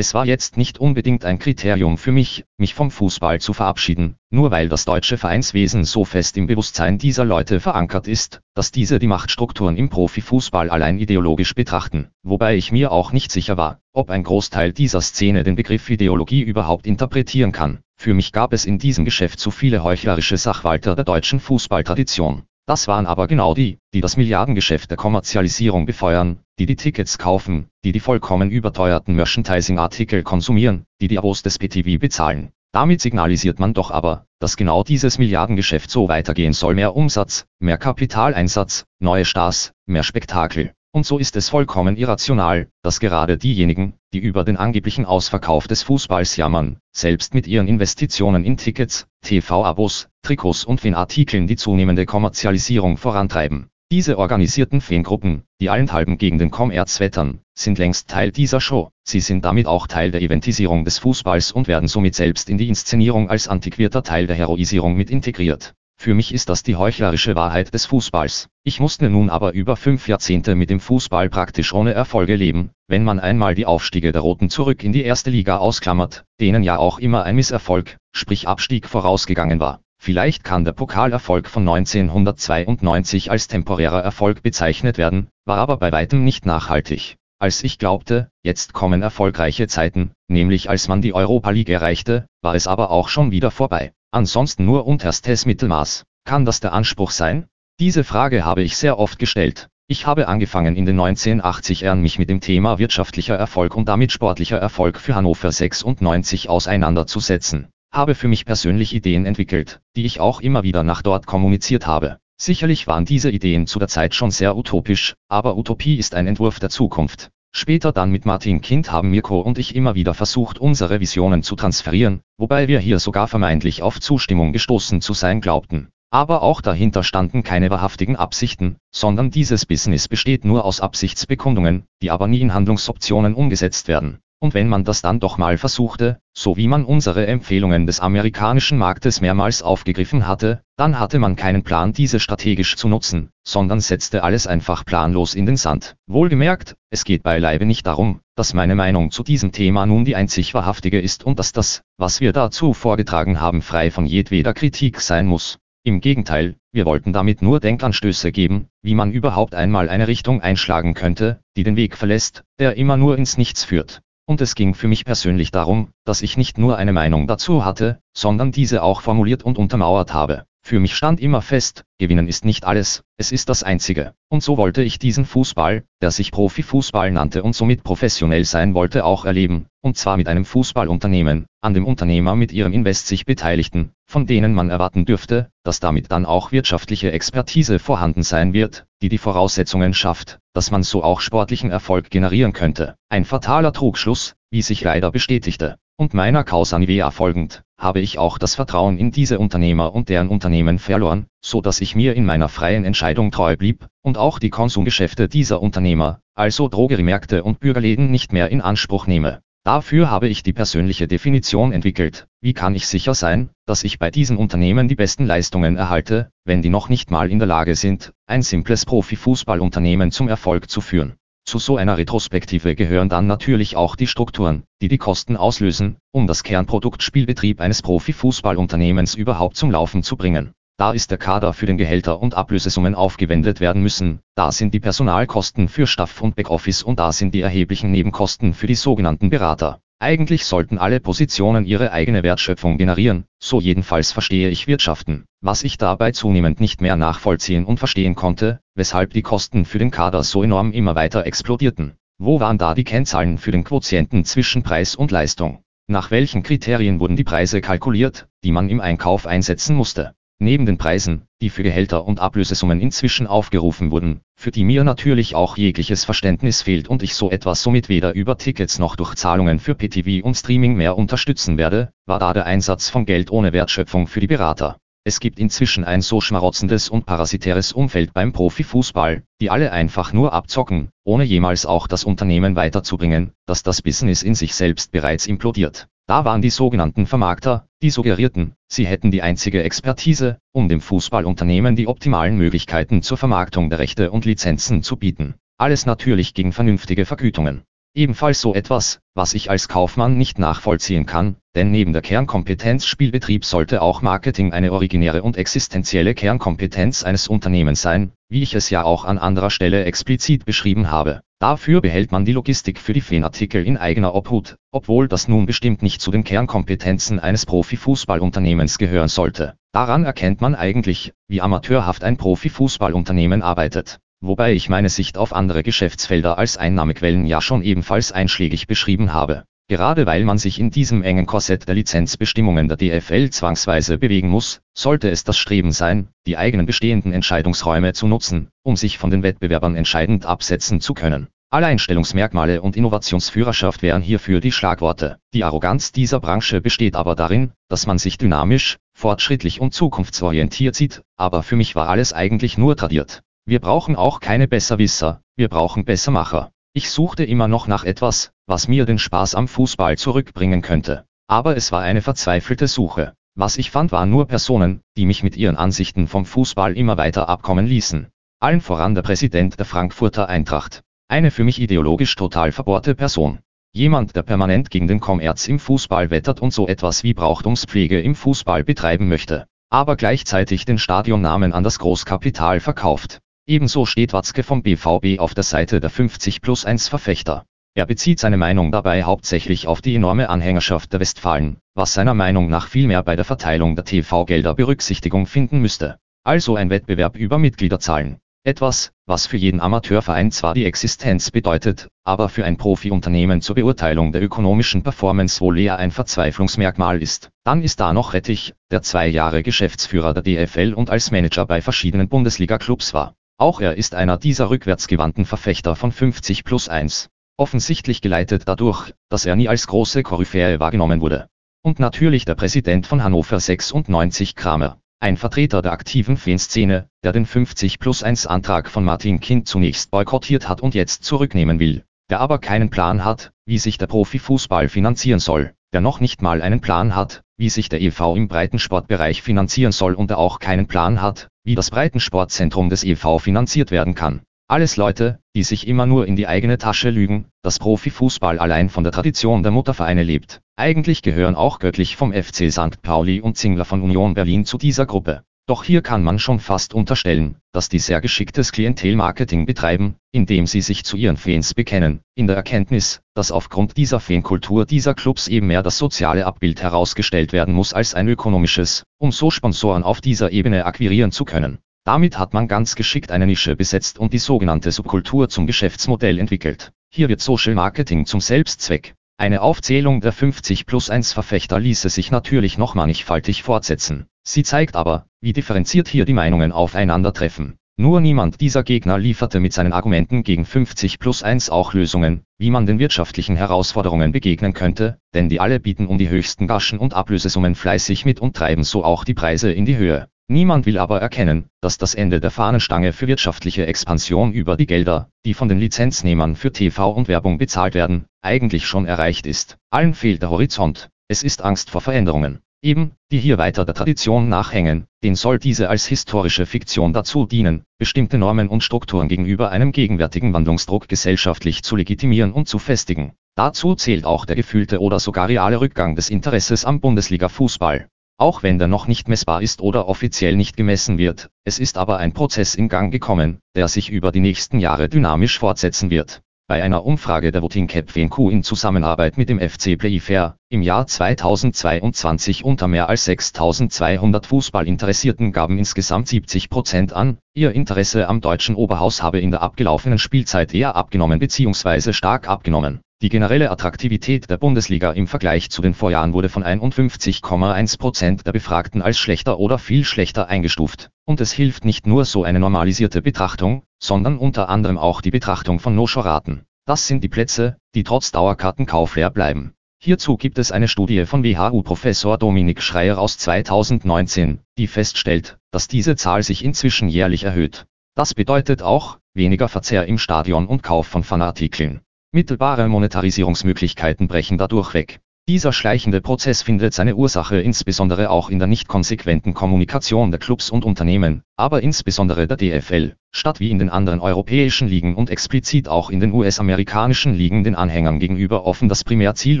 Es 0.00 0.14
war 0.14 0.24
jetzt 0.24 0.56
nicht 0.56 0.78
unbedingt 0.78 1.26
ein 1.26 1.38
Kriterium 1.38 1.98
für 1.98 2.10
mich, 2.10 2.46
mich 2.56 2.72
vom 2.72 2.90
Fußball 2.90 3.38
zu 3.38 3.52
verabschieden, 3.52 4.16
nur 4.30 4.50
weil 4.50 4.70
das 4.70 4.86
deutsche 4.86 5.18
Vereinswesen 5.18 5.84
so 5.84 6.06
fest 6.06 6.38
im 6.38 6.46
Bewusstsein 6.46 6.96
dieser 6.96 7.26
Leute 7.26 7.60
verankert 7.60 8.08
ist, 8.08 8.40
dass 8.54 8.72
diese 8.72 8.98
die 8.98 9.06
Machtstrukturen 9.06 9.76
im 9.76 9.90
Profifußball 9.90 10.70
allein 10.70 10.98
ideologisch 10.98 11.54
betrachten, 11.54 12.08
wobei 12.22 12.56
ich 12.56 12.72
mir 12.72 12.92
auch 12.92 13.12
nicht 13.12 13.30
sicher 13.30 13.58
war, 13.58 13.80
ob 13.92 14.08
ein 14.08 14.22
Großteil 14.22 14.72
dieser 14.72 15.02
Szene 15.02 15.42
den 15.42 15.54
Begriff 15.54 15.90
Ideologie 15.90 16.40
überhaupt 16.40 16.86
interpretieren 16.86 17.52
kann. 17.52 17.80
Für 17.98 18.14
mich 18.14 18.32
gab 18.32 18.54
es 18.54 18.64
in 18.64 18.78
diesem 18.78 19.04
Geschäft 19.04 19.38
zu 19.38 19.50
viele 19.50 19.84
heuchlerische 19.84 20.38
Sachwalter 20.38 20.96
der 20.96 21.04
deutschen 21.04 21.40
Fußballtradition. 21.40 22.44
Das 22.70 22.86
waren 22.86 23.06
aber 23.06 23.26
genau 23.26 23.52
die, 23.52 23.78
die 23.94 24.00
das 24.00 24.16
Milliardengeschäft 24.16 24.90
der 24.90 24.96
Kommerzialisierung 24.96 25.86
befeuern, 25.86 26.38
die 26.60 26.66
die 26.66 26.76
Tickets 26.76 27.18
kaufen, 27.18 27.68
die 27.82 27.90
die 27.90 27.98
vollkommen 27.98 28.48
überteuerten 28.48 29.16
Merchandising-Artikel 29.16 30.22
konsumieren, 30.22 30.84
die 31.00 31.08
die 31.08 31.18
Abos 31.18 31.42
des 31.42 31.58
PTV 31.58 31.98
bezahlen. 31.98 32.52
Damit 32.70 33.00
signalisiert 33.00 33.58
man 33.58 33.74
doch 33.74 33.90
aber, 33.90 34.24
dass 34.38 34.56
genau 34.56 34.84
dieses 34.84 35.18
Milliardengeschäft 35.18 35.90
so 35.90 36.08
weitergehen 36.08 36.52
soll. 36.52 36.76
Mehr 36.76 36.94
Umsatz, 36.94 37.44
mehr 37.58 37.76
Kapitaleinsatz, 37.76 38.84
neue 39.00 39.24
Stars, 39.24 39.72
mehr 39.86 40.04
Spektakel. 40.04 40.72
Und 40.92 41.06
so 41.06 41.18
ist 41.18 41.36
es 41.36 41.48
vollkommen 41.48 41.96
irrational, 41.96 42.68
dass 42.82 42.98
gerade 42.98 43.38
diejenigen, 43.38 43.94
die 44.12 44.18
über 44.18 44.42
den 44.42 44.56
angeblichen 44.56 45.04
Ausverkauf 45.04 45.68
des 45.68 45.84
Fußballs 45.84 46.36
jammern, 46.36 46.78
selbst 46.90 47.32
mit 47.32 47.46
ihren 47.46 47.68
Investitionen 47.68 48.44
in 48.44 48.56
Tickets, 48.56 49.06
TV-Abos, 49.22 50.08
Trikots 50.22 50.64
und 50.64 50.80
Fanartikeln 50.80 51.46
die 51.46 51.54
zunehmende 51.54 52.06
Kommerzialisierung 52.06 52.96
vorantreiben. 52.96 53.68
Diese 53.92 54.18
organisierten 54.18 54.80
Fangruppen, 54.80 55.44
die 55.60 55.70
allenthalben 55.70 56.18
gegen 56.18 56.38
den 56.38 56.50
Kommerz 56.50 56.98
wettern, 56.98 57.40
sind 57.54 57.78
längst 57.78 58.08
Teil 58.08 58.32
dieser 58.32 58.60
Show. 58.60 58.90
Sie 59.04 59.20
sind 59.20 59.44
damit 59.44 59.66
auch 59.66 59.86
Teil 59.86 60.10
der 60.10 60.22
Eventisierung 60.22 60.84
des 60.84 60.98
Fußballs 60.98 61.52
und 61.52 61.68
werden 61.68 61.88
somit 61.88 62.16
selbst 62.16 62.50
in 62.50 62.58
die 62.58 62.68
Inszenierung 62.68 63.30
als 63.30 63.46
antiquierter 63.46 64.02
Teil 64.02 64.26
der 64.26 64.36
Heroisierung 64.36 64.96
mit 64.96 65.10
integriert. 65.10 65.74
Für 66.02 66.14
mich 66.14 66.32
ist 66.32 66.48
das 66.48 66.62
die 66.62 66.76
heuchlerische 66.76 67.34
Wahrheit 67.34 67.74
des 67.74 67.84
Fußballs. 67.84 68.48
Ich 68.64 68.80
musste 68.80 69.10
nun 69.10 69.28
aber 69.28 69.52
über 69.52 69.76
fünf 69.76 70.08
Jahrzehnte 70.08 70.54
mit 70.54 70.70
dem 70.70 70.80
Fußball 70.80 71.28
praktisch 71.28 71.74
ohne 71.74 71.92
Erfolge 71.92 72.36
leben, 72.36 72.70
wenn 72.88 73.04
man 73.04 73.20
einmal 73.20 73.54
die 73.54 73.66
Aufstiege 73.66 74.10
der 74.10 74.22
Roten 74.22 74.48
zurück 74.48 74.82
in 74.82 74.94
die 74.94 75.02
erste 75.02 75.28
Liga 75.28 75.58
ausklammert, 75.58 76.24
denen 76.40 76.62
ja 76.62 76.78
auch 76.78 77.00
immer 77.00 77.24
ein 77.24 77.36
Misserfolg, 77.36 77.98
sprich 78.12 78.48
Abstieg 78.48 78.88
vorausgegangen 78.88 79.60
war. 79.60 79.82
Vielleicht 80.00 80.42
kann 80.42 80.64
der 80.64 80.72
Pokalerfolg 80.72 81.50
von 81.50 81.68
1992 81.68 83.30
als 83.30 83.46
temporärer 83.48 84.00
Erfolg 84.02 84.42
bezeichnet 84.42 84.96
werden, 84.96 85.28
war 85.44 85.58
aber 85.58 85.76
bei 85.76 85.92
weitem 85.92 86.24
nicht 86.24 86.46
nachhaltig. 86.46 87.16
Als 87.38 87.62
ich 87.62 87.78
glaubte, 87.78 88.30
jetzt 88.42 88.72
kommen 88.72 89.02
erfolgreiche 89.02 89.66
Zeiten, 89.66 90.12
nämlich 90.28 90.70
als 90.70 90.88
man 90.88 91.02
die 91.02 91.12
Europa 91.12 91.50
League 91.50 91.68
erreichte, 91.68 92.24
war 92.40 92.54
es 92.54 92.66
aber 92.66 92.90
auch 92.90 93.10
schon 93.10 93.32
wieder 93.32 93.50
vorbei. 93.50 93.92
Ansonsten 94.12 94.64
nur 94.64 94.86
unterstes 94.86 95.46
Mittelmaß. 95.46 96.04
Kann 96.24 96.44
das 96.44 96.58
der 96.58 96.72
Anspruch 96.72 97.12
sein? 97.12 97.46
Diese 97.78 98.02
Frage 98.02 98.44
habe 98.44 98.62
ich 98.62 98.76
sehr 98.76 98.98
oft 98.98 99.20
gestellt. 99.20 99.68
Ich 99.86 100.04
habe 100.04 100.26
angefangen 100.26 100.74
in 100.74 100.84
den 100.84 101.00
1980ern 101.00 101.96
mich 101.96 102.18
mit 102.18 102.28
dem 102.28 102.40
Thema 102.40 102.78
wirtschaftlicher 102.78 103.36
Erfolg 103.36 103.76
und 103.76 103.88
damit 103.88 104.10
sportlicher 104.10 104.58
Erfolg 104.58 104.98
für 104.98 105.14
Hannover 105.14 105.52
96 105.52 106.48
auseinanderzusetzen, 106.48 107.68
habe 107.92 108.16
für 108.16 108.26
mich 108.26 108.44
persönlich 108.44 108.94
Ideen 108.94 109.26
entwickelt, 109.26 109.80
die 109.94 110.04
ich 110.04 110.18
auch 110.18 110.40
immer 110.40 110.64
wieder 110.64 110.82
nach 110.82 111.02
dort 111.02 111.26
kommuniziert 111.26 111.86
habe. 111.86 112.18
Sicherlich 112.36 112.86
waren 112.86 113.04
diese 113.04 113.30
Ideen 113.30 113.66
zu 113.66 113.78
der 113.78 113.88
Zeit 113.88 114.14
schon 114.14 114.30
sehr 114.30 114.56
utopisch, 114.56 115.14
aber 115.28 115.56
Utopie 115.56 115.96
ist 115.96 116.14
ein 116.14 116.26
Entwurf 116.26 116.58
der 116.58 116.70
Zukunft. 116.70 117.30
Später 117.52 117.92
dann 117.92 118.10
mit 118.10 118.26
Martin 118.26 118.60
Kind 118.60 118.90
haben 118.90 119.10
Mirko 119.10 119.40
und 119.40 119.58
ich 119.58 119.74
immer 119.74 119.94
wieder 119.94 120.14
versucht, 120.14 120.58
unsere 120.58 121.00
Visionen 121.00 121.42
zu 121.42 121.56
transferieren, 121.56 122.20
wobei 122.38 122.68
wir 122.68 122.80
hier 122.80 122.98
sogar 122.98 123.28
vermeintlich 123.28 123.82
auf 123.82 124.00
Zustimmung 124.00 124.52
gestoßen 124.52 125.00
zu 125.00 125.12
sein 125.12 125.40
glaubten. 125.40 125.90
Aber 126.10 126.42
auch 126.42 126.60
dahinter 126.60 127.04
standen 127.04 127.42
keine 127.42 127.70
wahrhaftigen 127.70 128.16
Absichten, 128.16 128.78
sondern 128.90 129.30
dieses 129.30 129.66
Business 129.66 130.08
besteht 130.08 130.44
nur 130.44 130.64
aus 130.64 130.80
Absichtsbekundungen, 130.80 131.84
die 132.02 132.10
aber 132.10 132.28
nie 132.28 132.40
in 132.40 132.54
Handlungsoptionen 132.54 133.34
umgesetzt 133.34 133.88
werden. 133.88 134.20
Und 134.42 134.54
wenn 134.54 134.68
man 134.68 134.84
das 134.84 135.02
dann 135.02 135.20
doch 135.20 135.36
mal 135.36 135.58
versuchte, 135.58 136.18
so 136.32 136.56
wie 136.56 136.66
man 136.66 136.86
unsere 136.86 137.26
Empfehlungen 137.26 137.86
des 137.86 138.00
amerikanischen 138.00 138.78
Marktes 138.78 139.20
mehrmals 139.20 139.62
aufgegriffen 139.62 140.26
hatte, 140.26 140.62
dann 140.78 140.98
hatte 140.98 141.18
man 141.18 141.36
keinen 141.36 141.62
Plan, 141.62 141.92
diese 141.92 142.20
strategisch 142.20 142.76
zu 142.76 142.88
nutzen, 142.88 143.28
sondern 143.46 143.80
setzte 143.80 144.24
alles 144.24 144.46
einfach 144.46 144.86
planlos 144.86 145.34
in 145.34 145.44
den 145.44 145.58
Sand. 145.58 145.94
Wohlgemerkt, 146.06 146.74
es 146.88 147.04
geht 147.04 147.22
beileibe 147.22 147.66
nicht 147.66 147.86
darum, 147.86 148.20
dass 148.34 148.54
meine 148.54 148.74
Meinung 148.74 149.10
zu 149.10 149.22
diesem 149.22 149.52
Thema 149.52 149.84
nun 149.84 150.06
die 150.06 150.16
einzig 150.16 150.54
wahrhaftige 150.54 150.98
ist 150.98 151.22
und 151.22 151.38
dass 151.38 151.52
das, 151.52 151.82
was 151.98 152.22
wir 152.22 152.32
dazu 152.32 152.72
vorgetragen 152.72 153.42
haben, 153.42 153.60
frei 153.60 153.90
von 153.90 154.06
jedweder 154.06 154.54
Kritik 154.54 155.02
sein 155.02 155.26
muss. 155.26 155.58
Im 155.84 156.00
Gegenteil, 156.00 156.56
wir 156.72 156.86
wollten 156.86 157.12
damit 157.12 157.42
nur 157.42 157.60
Denkanstöße 157.60 158.32
geben, 158.32 158.68
wie 158.80 158.94
man 158.94 159.12
überhaupt 159.12 159.54
einmal 159.54 159.90
eine 159.90 160.08
Richtung 160.08 160.40
einschlagen 160.40 160.94
könnte, 160.94 161.40
die 161.58 161.62
den 161.62 161.76
Weg 161.76 161.94
verlässt, 161.94 162.42
der 162.58 162.78
immer 162.78 162.96
nur 162.96 163.18
ins 163.18 163.36
Nichts 163.36 163.64
führt. 163.64 164.00
Und 164.30 164.40
es 164.40 164.54
ging 164.54 164.74
für 164.74 164.86
mich 164.86 165.04
persönlich 165.04 165.50
darum, 165.50 165.88
dass 166.04 166.22
ich 166.22 166.36
nicht 166.36 166.56
nur 166.56 166.76
eine 166.76 166.92
Meinung 166.92 167.26
dazu 167.26 167.64
hatte, 167.64 167.98
sondern 168.12 168.52
diese 168.52 168.84
auch 168.84 169.00
formuliert 169.00 169.42
und 169.42 169.58
untermauert 169.58 170.14
habe. 170.14 170.44
Für 170.70 170.78
mich 170.78 170.94
stand 170.94 171.18
immer 171.18 171.42
fest, 171.42 171.82
gewinnen 171.98 172.28
ist 172.28 172.44
nicht 172.44 172.64
alles, 172.64 173.02
es 173.16 173.32
ist 173.32 173.48
das 173.48 173.64
Einzige. 173.64 174.14
Und 174.28 174.44
so 174.44 174.56
wollte 174.56 174.84
ich 174.84 175.00
diesen 175.00 175.24
Fußball, 175.24 175.82
der 176.00 176.12
sich 176.12 176.30
Profifußball 176.30 177.10
nannte 177.10 177.42
und 177.42 177.56
somit 177.56 177.82
professionell 177.82 178.44
sein 178.44 178.72
wollte, 178.72 179.04
auch 179.04 179.24
erleben, 179.24 179.66
und 179.80 179.96
zwar 179.96 180.16
mit 180.16 180.28
einem 180.28 180.44
Fußballunternehmen, 180.44 181.46
an 181.60 181.74
dem 181.74 181.84
Unternehmer 181.84 182.36
mit 182.36 182.52
ihrem 182.52 182.72
Invest 182.72 183.08
sich 183.08 183.24
beteiligten, 183.24 183.90
von 184.06 184.28
denen 184.28 184.54
man 184.54 184.70
erwarten 184.70 185.04
dürfte, 185.04 185.50
dass 185.64 185.80
damit 185.80 186.12
dann 186.12 186.24
auch 186.24 186.52
wirtschaftliche 186.52 187.10
Expertise 187.10 187.80
vorhanden 187.80 188.22
sein 188.22 188.52
wird, 188.52 188.86
die 189.02 189.08
die 189.08 189.18
Voraussetzungen 189.18 189.92
schafft, 189.92 190.38
dass 190.52 190.70
man 190.70 190.84
so 190.84 191.02
auch 191.02 191.20
sportlichen 191.20 191.72
Erfolg 191.72 192.10
generieren 192.10 192.52
könnte. 192.52 192.94
Ein 193.08 193.24
fataler 193.24 193.72
Trugschluss, 193.72 194.36
wie 194.52 194.62
sich 194.62 194.82
leider 194.82 195.10
bestätigte. 195.10 195.78
Und 195.96 196.14
meiner 196.14 196.44
Causa 196.44 196.78
Nivea 196.78 197.10
folgend, 197.10 197.62
habe 197.80 198.00
ich 198.00 198.18
auch 198.18 198.38
das 198.38 198.54
Vertrauen 198.54 198.98
in 198.98 199.10
diese 199.10 199.38
Unternehmer 199.38 199.94
und 199.94 200.10
deren 200.10 200.28
Unternehmen 200.28 200.78
verloren, 200.78 201.26
so 201.40 201.62
dass 201.62 201.80
ich 201.80 201.96
mir 201.96 202.14
in 202.14 202.26
meiner 202.26 202.50
freien 202.50 202.84
Entscheidung 202.84 203.30
treu 203.30 203.56
blieb, 203.56 203.88
und 204.02 204.18
auch 204.18 204.38
die 204.38 204.50
Konsumgeschäfte 204.50 205.28
dieser 205.28 205.62
Unternehmer, 205.62 206.20
also 206.34 206.68
Drogeriemärkte 206.68 207.42
und 207.42 207.58
Bürgerläden 207.58 208.10
nicht 208.10 208.32
mehr 208.32 208.50
in 208.50 208.60
Anspruch 208.60 209.06
nehme. 209.06 209.40
Dafür 209.64 210.10
habe 210.10 210.28
ich 210.28 210.42
die 210.42 210.52
persönliche 210.52 211.08
Definition 211.08 211.72
entwickelt. 211.72 212.26
Wie 212.40 212.54
kann 212.54 212.74
ich 212.74 212.86
sicher 212.86 213.14
sein, 213.14 213.50
dass 213.66 213.84
ich 213.84 213.98
bei 213.98 214.10
diesen 214.10 214.36
Unternehmen 214.36 214.88
die 214.88 214.94
besten 214.94 215.26
Leistungen 215.26 215.76
erhalte, 215.76 216.30
wenn 216.44 216.62
die 216.62 216.70
noch 216.70 216.88
nicht 216.88 217.10
mal 217.10 217.30
in 217.30 217.38
der 217.38 217.48
Lage 217.48 217.74
sind, 217.74 218.12
ein 218.26 218.42
simples 218.42 218.86
Profifußballunternehmen 218.86 220.12
zum 220.12 220.28
Erfolg 220.28 220.70
zu 220.70 220.80
führen? 220.80 221.19
Zu 221.50 221.58
so 221.58 221.76
einer 221.76 221.98
Retrospektive 221.98 222.76
gehören 222.76 223.08
dann 223.08 223.26
natürlich 223.26 223.74
auch 223.74 223.96
die 223.96 224.06
Strukturen, 224.06 224.62
die 224.80 224.86
die 224.86 224.98
Kosten 224.98 225.36
auslösen, 225.36 225.96
um 226.12 226.28
das 226.28 226.44
Kernprodukt 226.44 227.02
Spielbetrieb 227.02 227.60
eines 227.60 227.82
Profifußballunternehmens 227.82 229.16
überhaupt 229.16 229.56
zum 229.56 229.72
Laufen 229.72 230.04
zu 230.04 230.16
bringen. 230.16 230.52
Da 230.76 230.92
ist 230.92 231.10
der 231.10 231.18
Kader 231.18 231.52
für 231.52 231.66
den 231.66 231.76
Gehälter 231.76 232.22
und 232.22 232.36
Ablösesummen 232.36 232.94
aufgewendet 232.94 233.58
werden 233.58 233.82
müssen, 233.82 234.20
da 234.36 234.52
sind 234.52 234.74
die 234.74 234.78
Personalkosten 234.78 235.66
für 235.66 235.88
Staff 235.88 236.22
und 236.22 236.36
Backoffice 236.36 236.84
und 236.84 237.00
da 237.00 237.10
sind 237.10 237.34
die 237.34 237.40
erheblichen 237.40 237.90
Nebenkosten 237.90 238.54
für 238.54 238.68
die 238.68 238.76
sogenannten 238.76 239.28
Berater. 239.28 239.80
Eigentlich 240.02 240.46
sollten 240.46 240.78
alle 240.78 240.98
Positionen 240.98 241.66
ihre 241.66 241.92
eigene 241.92 242.22
Wertschöpfung 242.22 242.78
generieren, 242.78 243.26
so 243.38 243.60
jedenfalls 243.60 244.12
verstehe 244.12 244.48
ich 244.48 244.66
Wirtschaften, 244.66 245.26
was 245.42 245.62
ich 245.62 245.76
dabei 245.76 246.10
zunehmend 246.12 246.58
nicht 246.58 246.80
mehr 246.80 246.96
nachvollziehen 246.96 247.66
und 247.66 247.76
verstehen 247.76 248.14
konnte, 248.14 248.60
weshalb 248.74 249.12
die 249.12 249.20
Kosten 249.20 249.66
für 249.66 249.78
den 249.78 249.90
Kader 249.90 250.22
so 250.22 250.42
enorm 250.42 250.72
immer 250.72 250.94
weiter 250.94 251.26
explodierten. 251.26 251.98
Wo 252.16 252.40
waren 252.40 252.56
da 252.56 252.72
die 252.72 252.84
Kennzahlen 252.84 253.36
für 253.36 253.50
den 253.50 253.62
Quotienten 253.62 254.24
zwischen 254.24 254.62
Preis 254.62 254.96
und 254.96 255.10
Leistung? 255.10 255.62
Nach 255.86 256.10
welchen 256.10 256.42
Kriterien 256.42 256.98
wurden 256.98 257.16
die 257.16 257.24
Preise 257.24 257.60
kalkuliert, 257.60 258.26
die 258.42 258.52
man 258.52 258.70
im 258.70 258.80
Einkauf 258.80 259.26
einsetzen 259.26 259.76
musste? 259.76 260.14
Neben 260.42 260.64
den 260.64 260.78
Preisen, 260.78 261.26
die 261.42 261.50
für 261.50 261.62
Gehälter 261.62 262.06
und 262.06 262.18
Ablösesummen 262.18 262.80
inzwischen 262.80 263.26
aufgerufen 263.26 263.90
wurden, 263.90 264.22
für 264.36 264.50
die 264.50 264.64
mir 264.64 264.84
natürlich 264.84 265.34
auch 265.34 265.58
jegliches 265.58 266.06
Verständnis 266.06 266.62
fehlt 266.62 266.88
und 266.88 267.02
ich 267.02 267.14
so 267.14 267.30
etwas 267.30 267.62
somit 267.62 267.90
weder 267.90 268.14
über 268.14 268.38
Tickets 268.38 268.78
noch 268.78 268.96
durch 268.96 269.16
Zahlungen 269.16 269.58
für 269.58 269.74
PTV 269.74 270.24
und 270.24 270.34
Streaming 270.34 270.76
mehr 270.76 270.96
unterstützen 270.96 271.58
werde, 271.58 271.92
war 272.06 272.18
da 272.18 272.32
der 272.32 272.46
Einsatz 272.46 272.88
von 272.88 273.04
Geld 273.04 273.30
ohne 273.30 273.52
Wertschöpfung 273.52 274.06
für 274.06 274.20
die 274.20 274.28
Berater. 274.28 274.78
Es 275.04 275.20
gibt 275.20 275.38
inzwischen 275.38 275.84
ein 275.84 276.00
so 276.00 276.22
schmarotzendes 276.22 276.88
und 276.88 277.04
parasitäres 277.04 277.74
Umfeld 277.74 278.14
beim 278.14 278.32
Profifußball, 278.32 279.22
die 279.42 279.50
alle 279.50 279.72
einfach 279.72 280.14
nur 280.14 280.32
abzocken, 280.32 280.88
ohne 281.04 281.24
jemals 281.24 281.66
auch 281.66 281.86
das 281.86 282.04
Unternehmen 282.04 282.56
weiterzubringen, 282.56 283.32
dass 283.44 283.62
das 283.62 283.82
Business 283.82 284.22
in 284.22 284.34
sich 284.34 284.54
selbst 284.54 284.90
bereits 284.90 285.26
implodiert. 285.26 285.86
Da 286.10 286.24
waren 286.24 286.42
die 286.42 286.50
sogenannten 286.50 287.06
Vermarkter, 287.06 287.68
die 287.82 287.90
suggerierten, 287.90 288.54
sie 288.66 288.84
hätten 288.84 289.12
die 289.12 289.22
einzige 289.22 289.62
Expertise, 289.62 290.40
um 290.50 290.68
dem 290.68 290.80
Fußballunternehmen 290.80 291.76
die 291.76 291.86
optimalen 291.86 292.36
Möglichkeiten 292.36 293.02
zur 293.02 293.16
Vermarktung 293.16 293.70
der 293.70 293.78
Rechte 293.78 294.10
und 294.10 294.24
Lizenzen 294.24 294.82
zu 294.82 294.96
bieten. 294.96 295.36
Alles 295.56 295.86
natürlich 295.86 296.34
gegen 296.34 296.52
vernünftige 296.52 297.06
Vergütungen. 297.06 297.62
Ebenfalls 297.94 298.40
so 298.40 298.54
etwas, 298.54 298.98
was 299.14 299.34
ich 299.34 299.50
als 299.50 299.68
Kaufmann 299.68 300.18
nicht 300.18 300.40
nachvollziehen 300.40 301.06
kann, 301.06 301.36
denn 301.54 301.70
neben 301.70 301.92
der 301.92 302.02
Kernkompetenz 302.02 302.86
Spielbetrieb 302.86 303.44
sollte 303.44 303.80
auch 303.80 304.02
Marketing 304.02 304.52
eine 304.52 304.72
originäre 304.72 305.22
und 305.22 305.36
existenzielle 305.36 306.14
Kernkompetenz 306.14 307.04
eines 307.04 307.28
Unternehmens 307.28 307.82
sein, 307.82 308.10
wie 308.28 308.42
ich 308.42 308.56
es 308.56 308.68
ja 308.68 308.82
auch 308.82 309.04
an 309.04 309.18
anderer 309.18 309.50
Stelle 309.50 309.84
explizit 309.84 310.44
beschrieben 310.44 310.90
habe. 310.90 311.20
Dafür 311.40 311.80
behält 311.80 312.12
man 312.12 312.26
die 312.26 312.32
Logistik 312.32 312.78
für 312.78 312.92
die 312.92 313.00
Fanartikel 313.00 313.66
in 313.66 313.78
eigener 313.78 314.14
Obhut, 314.14 314.58
obwohl 314.72 315.08
das 315.08 315.26
nun 315.26 315.46
bestimmt 315.46 315.80
nicht 315.80 316.02
zu 316.02 316.10
den 316.10 316.22
Kernkompetenzen 316.22 317.18
eines 317.18 317.46
Profifußballunternehmens 317.46 318.76
gehören 318.76 319.08
sollte. 319.08 319.54
Daran 319.72 320.04
erkennt 320.04 320.42
man 320.42 320.54
eigentlich, 320.54 321.14
wie 321.28 321.40
amateurhaft 321.40 322.04
ein 322.04 322.18
Profifußballunternehmen 322.18 323.40
arbeitet. 323.40 324.00
Wobei 324.20 324.52
ich 324.52 324.68
meine 324.68 324.90
Sicht 324.90 325.16
auf 325.16 325.32
andere 325.32 325.62
Geschäftsfelder 325.62 326.36
als 326.36 326.58
Einnahmequellen 326.58 327.24
ja 327.24 327.40
schon 327.40 327.62
ebenfalls 327.62 328.12
einschlägig 328.12 328.66
beschrieben 328.66 329.14
habe. 329.14 329.44
Gerade 329.70 330.04
weil 330.04 330.24
man 330.24 330.36
sich 330.36 330.58
in 330.58 330.72
diesem 330.72 331.04
engen 331.04 331.26
Korsett 331.26 331.68
der 331.68 331.76
Lizenzbestimmungen 331.76 332.66
der 332.66 332.76
DFL 332.76 333.30
zwangsweise 333.30 333.98
bewegen 333.98 334.28
muss, 334.28 334.62
sollte 334.76 335.08
es 335.08 335.22
das 335.22 335.38
Streben 335.38 335.70
sein, 335.70 336.08
die 336.26 336.36
eigenen 336.36 336.66
bestehenden 336.66 337.12
Entscheidungsräume 337.12 337.92
zu 337.92 338.08
nutzen, 338.08 338.48
um 338.64 338.74
sich 338.74 338.98
von 338.98 339.12
den 339.12 339.22
Wettbewerbern 339.22 339.76
entscheidend 339.76 340.26
absetzen 340.26 340.80
zu 340.80 340.92
können. 340.92 341.28
Alleinstellungsmerkmale 341.50 342.62
und 342.62 342.76
Innovationsführerschaft 342.76 343.82
wären 343.82 344.02
hierfür 344.02 344.40
die 344.40 344.50
Schlagworte. 344.50 345.18
Die 345.34 345.44
Arroganz 345.44 345.92
dieser 345.92 346.18
Branche 346.18 346.60
besteht 346.60 346.96
aber 346.96 347.14
darin, 347.14 347.52
dass 347.68 347.86
man 347.86 347.98
sich 347.98 348.18
dynamisch, 348.18 348.76
fortschrittlich 348.92 349.60
und 349.60 349.72
zukunftsorientiert 349.72 350.74
sieht, 350.74 351.02
aber 351.16 351.44
für 351.44 351.54
mich 351.54 351.76
war 351.76 351.88
alles 351.88 352.12
eigentlich 352.12 352.58
nur 352.58 352.76
tradiert. 352.76 353.22
Wir 353.46 353.60
brauchen 353.60 353.94
auch 353.94 354.18
keine 354.18 354.48
Besserwisser, 354.48 355.20
wir 355.36 355.48
brauchen 355.48 355.84
Bessermacher. 355.84 356.50
Ich 356.72 356.88
suchte 356.88 357.24
immer 357.24 357.48
noch 357.48 357.66
nach 357.66 357.82
etwas, 357.82 358.30
was 358.46 358.68
mir 358.68 358.86
den 358.86 359.00
Spaß 359.00 359.34
am 359.34 359.48
Fußball 359.48 359.98
zurückbringen 359.98 360.62
könnte. 360.62 361.04
Aber 361.26 361.56
es 361.56 361.72
war 361.72 361.82
eine 361.82 362.00
verzweifelte 362.00 362.68
Suche. 362.68 363.14
Was 363.34 363.58
ich 363.58 363.72
fand 363.72 363.90
waren 363.90 364.10
nur 364.10 364.26
Personen, 364.26 364.80
die 364.96 365.04
mich 365.04 365.24
mit 365.24 365.36
ihren 365.36 365.56
Ansichten 365.56 366.06
vom 366.06 366.24
Fußball 366.24 366.76
immer 366.76 366.96
weiter 366.96 367.28
abkommen 367.28 367.66
ließen. 367.66 368.08
Allen 368.38 368.60
voran 368.60 368.94
der 368.94 369.02
Präsident 369.02 369.58
der 369.58 369.66
Frankfurter 369.66 370.28
Eintracht. 370.28 370.82
Eine 371.08 371.32
für 371.32 371.42
mich 371.42 371.60
ideologisch 371.60 372.14
total 372.14 372.52
verbohrte 372.52 372.94
Person. 372.94 373.40
Jemand, 373.72 374.14
der 374.14 374.22
permanent 374.22 374.70
gegen 374.70 374.86
den 374.86 375.00
Kommerz 375.00 375.48
im 375.48 375.58
Fußball 375.58 376.10
wettert 376.10 376.40
und 376.40 376.52
so 376.52 376.68
etwas 376.68 377.02
wie 377.02 377.14
Brauchtumspflege 377.14 378.00
im 378.00 378.14
Fußball 378.14 378.62
betreiben 378.62 379.08
möchte. 379.08 379.46
Aber 379.70 379.96
gleichzeitig 379.96 380.66
den 380.66 380.78
Stadionnamen 380.78 381.52
an 381.52 381.64
das 381.64 381.80
Großkapital 381.80 382.60
verkauft. 382.60 383.18
Ebenso 383.50 383.84
steht 383.84 384.12
Watzke 384.12 384.44
vom 384.44 384.62
BVB 384.62 385.18
auf 385.18 385.34
der 385.34 385.42
Seite 385.42 385.80
der 385.80 385.90
50 385.90 386.40
plus 386.40 386.64
1 386.64 386.86
Verfechter. 386.86 387.46
Er 387.74 387.84
bezieht 387.84 388.20
seine 388.20 388.36
Meinung 388.36 388.70
dabei 388.70 389.02
hauptsächlich 389.02 389.66
auf 389.66 389.82
die 389.82 389.96
enorme 389.96 390.28
Anhängerschaft 390.28 390.92
der 390.92 391.00
Westfalen, 391.00 391.58
was 391.74 391.92
seiner 391.92 392.14
Meinung 392.14 392.48
nach 392.48 392.68
vielmehr 392.68 393.02
bei 393.02 393.16
der 393.16 393.24
Verteilung 393.24 393.74
der 393.74 393.84
TV-Gelder 393.84 394.54
Berücksichtigung 394.54 395.26
finden 395.26 395.58
müsste. 395.58 395.98
Also 396.22 396.54
ein 396.54 396.70
Wettbewerb 396.70 397.16
über 397.16 397.38
Mitgliederzahlen. 397.38 398.18
Etwas, 398.44 398.92
was 399.06 399.26
für 399.26 399.36
jeden 399.36 399.58
Amateurverein 399.58 400.30
zwar 400.30 400.54
die 400.54 400.64
Existenz 400.64 401.32
bedeutet, 401.32 401.88
aber 402.04 402.28
für 402.28 402.44
ein 402.44 402.56
Profiunternehmen 402.56 403.40
zur 403.40 403.56
Beurteilung 403.56 404.12
der 404.12 404.22
ökonomischen 404.22 404.84
Performance 404.84 405.40
wohl 405.40 405.58
eher 405.58 405.76
ein 405.76 405.90
Verzweiflungsmerkmal 405.90 407.02
ist. 407.02 407.30
Dann 407.42 407.62
ist 407.62 407.80
da 407.80 407.92
noch 407.92 408.12
Rettich, 408.12 408.54
der 408.70 408.82
zwei 408.82 409.08
Jahre 409.08 409.42
Geschäftsführer 409.42 410.14
der 410.14 410.22
DFL 410.22 410.72
und 410.72 410.88
als 410.88 411.10
Manager 411.10 411.46
bei 411.46 411.60
verschiedenen 411.60 412.08
Bundesliga-Clubs 412.08 412.94
war. 412.94 413.16
Auch 413.40 413.62
er 413.62 413.78
ist 413.78 413.94
einer 413.94 414.18
dieser 414.18 414.50
rückwärtsgewandten 414.50 415.24
Verfechter 415.24 415.74
von 415.74 415.92
50 415.92 416.44
plus 416.44 416.68
1. 416.68 417.08
offensichtlich 417.38 418.02
geleitet 418.02 418.42
dadurch, 418.44 418.92
dass 419.08 419.24
er 419.24 419.34
nie 419.34 419.48
als 419.48 419.66
große 419.66 420.02
Koryphäe 420.02 420.60
wahrgenommen 420.60 421.00
wurde. 421.00 421.26
Und 421.62 421.78
natürlich 421.78 422.26
der 422.26 422.34
Präsident 422.34 422.86
von 422.86 423.02
Hannover 423.02 423.40
96 423.40 424.36
Kramer, 424.36 424.78
ein 425.00 425.16
Vertreter 425.16 425.62
der 425.62 425.72
aktiven 425.72 426.18
Fanszene, 426.18 426.90
der 427.02 427.12
den 427.12 427.24
50 427.24 427.78
plus 427.78 428.02
1 428.02 428.26
Antrag 428.26 428.68
von 428.68 428.84
Martin 428.84 429.20
Kind 429.20 429.48
zunächst 429.48 429.90
boykottiert 429.90 430.46
hat 430.46 430.60
und 430.60 430.74
jetzt 430.74 431.04
zurücknehmen 431.04 431.58
will, 431.60 431.84
der 432.10 432.20
aber 432.20 432.40
keinen 432.40 432.68
Plan 432.68 433.06
hat, 433.06 433.32
wie 433.46 433.56
sich 433.56 433.78
der 433.78 433.86
Profifußball 433.86 434.68
finanzieren 434.68 435.18
soll, 435.18 435.54
der 435.72 435.80
noch 435.80 436.00
nicht 436.00 436.20
mal 436.20 436.42
einen 436.42 436.60
Plan 436.60 436.94
hat, 436.94 437.22
wie 437.40 437.48
sich 437.48 437.70
der 437.70 437.80
EV 437.80 438.16
im 438.16 438.28
Breitensportbereich 438.28 439.22
finanzieren 439.22 439.72
soll 439.72 439.94
und 439.94 440.10
der 440.10 440.18
auch 440.18 440.40
keinen 440.40 440.66
Plan 440.66 441.00
hat, 441.00 441.28
wie 441.42 441.54
das 441.54 441.70
Breitensportzentrum 441.70 442.68
des 442.68 442.84
EV 442.84 443.18
finanziert 443.18 443.70
werden 443.70 443.94
kann. 443.94 444.20
Alles 444.46 444.76
Leute, 444.76 445.20
die 445.34 445.42
sich 445.42 445.66
immer 445.66 445.86
nur 445.86 446.06
in 446.06 446.16
die 446.16 446.26
eigene 446.26 446.58
Tasche 446.58 446.90
lügen, 446.90 447.28
dass 447.42 447.58
Profifußball 447.58 448.38
allein 448.38 448.68
von 448.68 448.84
der 448.84 448.92
Tradition 448.92 449.42
der 449.42 449.52
Muttervereine 449.52 450.02
lebt. 450.02 450.40
Eigentlich 450.56 451.00
gehören 451.00 451.34
auch 451.34 451.60
göttlich 451.60 451.96
vom 451.96 452.12
FC 452.12 452.52
St. 452.52 452.82
Pauli 452.82 453.22
und 453.22 453.38
Zingler 453.38 453.64
von 453.64 453.80
Union 453.80 454.12
Berlin 454.12 454.44
zu 454.44 454.58
dieser 454.58 454.84
Gruppe. 454.84 455.22
Doch 455.50 455.64
hier 455.64 455.82
kann 455.82 456.04
man 456.04 456.20
schon 456.20 456.38
fast 456.38 456.74
unterstellen, 456.74 457.34
dass 457.50 457.68
die 457.68 457.80
sehr 457.80 458.00
geschicktes 458.00 458.52
Klientelmarketing 458.52 459.46
betreiben, 459.46 459.96
indem 460.12 460.46
sie 460.46 460.60
sich 460.60 460.84
zu 460.84 460.96
ihren 460.96 461.16
Fans 461.16 461.54
bekennen, 461.54 462.02
in 462.14 462.28
der 462.28 462.36
Erkenntnis, 462.36 463.00
dass 463.14 463.32
aufgrund 463.32 463.76
dieser 463.76 463.98
Fankultur 463.98 464.64
dieser 464.64 464.94
Clubs 464.94 465.26
eben 465.26 465.48
mehr 465.48 465.64
das 465.64 465.76
soziale 465.76 466.24
Abbild 466.24 466.62
herausgestellt 466.62 467.32
werden 467.32 467.52
muss 467.52 467.72
als 467.72 467.94
ein 467.96 468.06
ökonomisches, 468.06 468.84
um 468.98 469.10
so 469.10 469.32
Sponsoren 469.32 469.82
auf 469.82 470.00
dieser 470.00 470.30
Ebene 470.30 470.66
akquirieren 470.66 471.10
zu 471.10 471.24
können. 471.24 471.58
Damit 471.82 472.16
hat 472.16 472.32
man 472.32 472.46
ganz 472.46 472.76
geschickt 472.76 473.10
eine 473.10 473.26
Nische 473.26 473.56
besetzt 473.56 473.98
und 473.98 474.12
die 474.12 474.18
sogenannte 474.18 474.70
Subkultur 474.70 475.30
zum 475.30 475.48
Geschäftsmodell 475.48 476.20
entwickelt. 476.20 476.70
Hier 476.90 477.08
wird 477.08 477.22
Social 477.22 477.56
Marketing 477.56 478.06
zum 478.06 478.20
Selbstzweck. 478.20 478.94
Eine 479.20 479.42
Aufzählung 479.42 480.00
der 480.00 480.12
50 480.12 480.64
plus 480.64 480.88
1 480.88 481.12
Verfechter 481.12 481.60
ließe 481.60 481.90
sich 481.90 482.10
natürlich 482.10 482.56
noch 482.56 482.74
mannigfaltig 482.74 483.42
fortsetzen. 483.42 484.06
Sie 484.22 484.44
zeigt 484.44 484.76
aber, 484.76 485.04
wie 485.20 485.34
differenziert 485.34 485.88
hier 485.88 486.06
die 486.06 486.14
Meinungen 486.14 486.52
aufeinandertreffen. 486.52 487.58
Nur 487.76 488.00
niemand 488.00 488.40
dieser 488.40 488.62
Gegner 488.62 488.96
lieferte 488.96 489.38
mit 489.38 489.52
seinen 489.52 489.74
Argumenten 489.74 490.22
gegen 490.22 490.46
50 490.46 490.98
plus 490.98 491.22
1 491.22 491.50
auch 491.50 491.74
Lösungen, 491.74 492.22
wie 492.38 492.50
man 492.50 492.64
den 492.64 492.78
wirtschaftlichen 492.78 493.36
Herausforderungen 493.36 494.12
begegnen 494.12 494.54
könnte, 494.54 494.96
denn 495.12 495.28
die 495.28 495.38
alle 495.38 495.60
bieten 495.60 495.86
um 495.86 495.98
die 495.98 496.08
höchsten 496.08 496.46
Gaschen 496.46 496.78
und 496.78 496.94
Ablösesummen 496.94 497.56
fleißig 497.56 498.06
mit 498.06 498.20
und 498.20 498.34
treiben 498.34 498.64
so 498.64 498.84
auch 498.84 499.04
die 499.04 499.12
Preise 499.12 499.52
in 499.52 499.66
die 499.66 499.76
Höhe. 499.76 500.08
Niemand 500.32 500.64
will 500.64 500.78
aber 500.78 501.00
erkennen, 501.00 501.46
dass 501.60 501.76
das 501.76 501.96
Ende 501.96 502.20
der 502.20 502.30
Fahnenstange 502.30 502.92
für 502.92 503.08
wirtschaftliche 503.08 503.66
Expansion 503.66 504.32
über 504.32 504.56
die 504.56 504.68
Gelder, 504.68 505.08
die 505.26 505.34
von 505.34 505.48
den 505.48 505.58
Lizenznehmern 505.58 506.36
für 506.36 506.52
TV 506.52 506.92
und 506.92 507.08
Werbung 507.08 507.36
bezahlt 507.36 507.74
werden, 507.74 508.04
eigentlich 508.22 508.64
schon 508.64 508.86
erreicht 508.86 509.26
ist. 509.26 509.56
Allen 509.70 509.92
fehlt 509.92 510.22
der 510.22 510.30
Horizont. 510.30 510.88
Es 511.08 511.24
ist 511.24 511.42
Angst 511.42 511.68
vor 511.70 511.80
Veränderungen. 511.80 512.38
Eben, 512.62 512.92
die 513.10 513.18
hier 513.18 513.38
weiter 513.38 513.64
der 513.64 513.74
Tradition 513.74 514.28
nachhängen, 514.28 514.84
den 515.02 515.16
soll 515.16 515.40
diese 515.40 515.68
als 515.68 515.86
historische 515.86 516.46
Fiktion 516.46 516.92
dazu 516.92 517.26
dienen, 517.26 517.64
bestimmte 517.80 518.16
Normen 518.16 518.46
und 518.46 518.62
Strukturen 518.62 519.08
gegenüber 519.08 519.50
einem 519.50 519.72
gegenwärtigen 519.72 520.32
Wandlungsdruck 520.32 520.86
gesellschaftlich 520.86 521.64
zu 521.64 521.74
legitimieren 521.74 522.30
und 522.30 522.46
zu 522.46 522.60
festigen. 522.60 523.14
Dazu 523.34 523.74
zählt 523.74 524.04
auch 524.04 524.26
der 524.26 524.36
gefühlte 524.36 524.78
oder 524.78 525.00
sogar 525.00 525.26
reale 525.26 525.60
Rückgang 525.60 525.96
des 525.96 526.08
Interesses 526.08 526.64
am 526.64 526.80
Bundesliga-Fußball 526.80 527.88
auch 528.20 528.42
wenn 528.42 528.58
der 528.58 528.68
noch 528.68 528.86
nicht 528.86 529.08
messbar 529.08 529.40
ist 529.40 529.62
oder 529.62 529.88
offiziell 529.88 530.36
nicht 530.36 530.56
gemessen 530.56 530.98
wird. 530.98 531.30
Es 531.44 531.58
ist 531.58 531.78
aber 531.78 531.98
ein 531.98 532.12
Prozess 532.12 532.54
in 532.54 532.68
Gang 532.68 532.92
gekommen, 532.92 533.38
der 533.56 533.66
sich 533.68 533.90
über 533.90 534.12
die 534.12 534.20
nächsten 534.20 534.60
Jahre 534.60 534.88
dynamisch 534.88 535.38
fortsetzen 535.38 535.90
wird. 535.90 536.20
Bei 536.46 536.62
einer 536.62 536.84
Umfrage 536.84 537.30
der 537.30 537.42
Voting 537.42 537.68
Cap 537.68 537.90
VNQ 537.90 538.18
in 538.30 538.42
Zusammenarbeit 538.42 539.16
mit 539.16 539.28
dem 539.28 539.38
FC 539.38 539.78
Playfair 539.78 540.34
im 540.50 540.62
Jahr 540.62 540.86
2022 540.86 542.44
unter 542.44 542.66
mehr 542.66 542.88
als 542.88 543.04
6200 543.04 544.26
Fußballinteressierten 544.26 545.32
gaben 545.32 545.58
insgesamt 545.58 546.08
70 546.08 546.50
Prozent 546.50 546.92
an, 546.92 547.18
ihr 547.34 547.52
Interesse 547.52 548.08
am 548.08 548.20
deutschen 548.20 548.56
Oberhaus 548.56 549.00
habe 549.00 549.20
in 549.20 549.30
der 549.30 549.42
abgelaufenen 549.42 549.98
Spielzeit 549.98 550.52
eher 550.52 550.74
abgenommen 550.74 551.20
bzw. 551.20 551.92
stark 551.92 552.28
abgenommen. 552.28 552.80
Die 553.02 553.08
generelle 553.08 553.50
Attraktivität 553.50 554.28
der 554.28 554.36
Bundesliga 554.36 554.90
im 554.92 555.06
Vergleich 555.06 555.48
zu 555.48 555.62
den 555.62 555.72
Vorjahren 555.72 556.12
wurde 556.12 556.28
von 556.28 556.44
51,1 556.44 557.78
Prozent 557.78 558.26
der 558.26 558.32
Befragten 558.32 558.82
als 558.82 558.98
schlechter 558.98 559.38
oder 559.38 559.56
viel 559.58 559.84
schlechter 559.84 560.28
eingestuft. 560.28 560.90
Und 561.06 561.22
es 561.22 561.32
hilft 561.32 561.64
nicht 561.64 561.86
nur 561.86 562.04
so 562.04 562.24
eine 562.24 562.40
normalisierte 562.40 563.00
Betrachtung, 563.00 563.62
sondern 563.78 564.18
unter 564.18 564.50
anderem 564.50 564.76
auch 564.76 565.00
die 565.00 565.10
Betrachtung 565.10 565.60
von 565.60 565.74
No-Show-Raten. 565.74 566.44
Das 566.66 566.86
sind 566.86 567.02
die 567.02 567.08
Plätze, 567.08 567.56
die 567.74 567.84
trotz 567.84 568.12
Dauerkartenkauf 568.12 568.96
leer 568.96 569.08
bleiben. 569.08 569.54
Hierzu 569.78 570.18
gibt 570.18 570.38
es 570.38 570.52
eine 570.52 570.68
Studie 570.68 571.06
von 571.06 571.24
WHU-Professor 571.24 572.18
Dominik 572.18 572.60
Schreier 572.60 572.98
aus 572.98 573.16
2019, 573.16 574.40
die 574.58 574.66
feststellt, 574.66 575.38
dass 575.52 575.68
diese 575.68 575.96
Zahl 575.96 576.22
sich 576.22 576.44
inzwischen 576.44 576.90
jährlich 576.90 577.24
erhöht. 577.24 577.64
Das 577.94 578.12
bedeutet 578.12 578.60
auch, 578.60 578.98
weniger 579.14 579.48
Verzehr 579.48 579.86
im 579.86 579.96
Stadion 579.96 580.46
und 580.46 580.62
Kauf 580.62 580.86
von 580.86 581.02
Fanartikeln. 581.02 581.80
Mittelbare 582.12 582.66
Monetarisierungsmöglichkeiten 582.66 584.08
brechen 584.08 584.36
dadurch 584.36 584.74
weg. 584.74 584.98
Dieser 585.28 585.52
schleichende 585.52 586.00
Prozess 586.00 586.42
findet 586.42 586.74
seine 586.74 586.96
Ursache 586.96 587.40
insbesondere 587.40 588.10
auch 588.10 588.30
in 588.30 588.40
der 588.40 588.48
nicht 588.48 588.66
konsequenten 588.66 589.32
Kommunikation 589.32 590.10
der 590.10 590.18
Clubs 590.18 590.50
und 590.50 590.64
Unternehmen, 590.64 591.22
aber 591.36 591.62
insbesondere 591.62 592.26
der 592.26 592.36
DFL, 592.36 592.96
statt 593.12 593.38
wie 593.38 593.52
in 593.52 593.60
den 593.60 593.70
anderen 593.70 594.00
europäischen 594.00 594.66
Ligen 594.66 594.96
und 594.96 595.08
explizit 595.08 595.68
auch 595.68 595.88
in 595.88 596.00
den 596.00 596.12
US-amerikanischen 596.12 597.14
Ligen 597.14 597.44
den 597.44 597.54
Anhängern 597.54 598.00
gegenüber 598.00 598.44
offen 598.44 598.68
das 598.68 598.82
Primärziel 598.82 599.40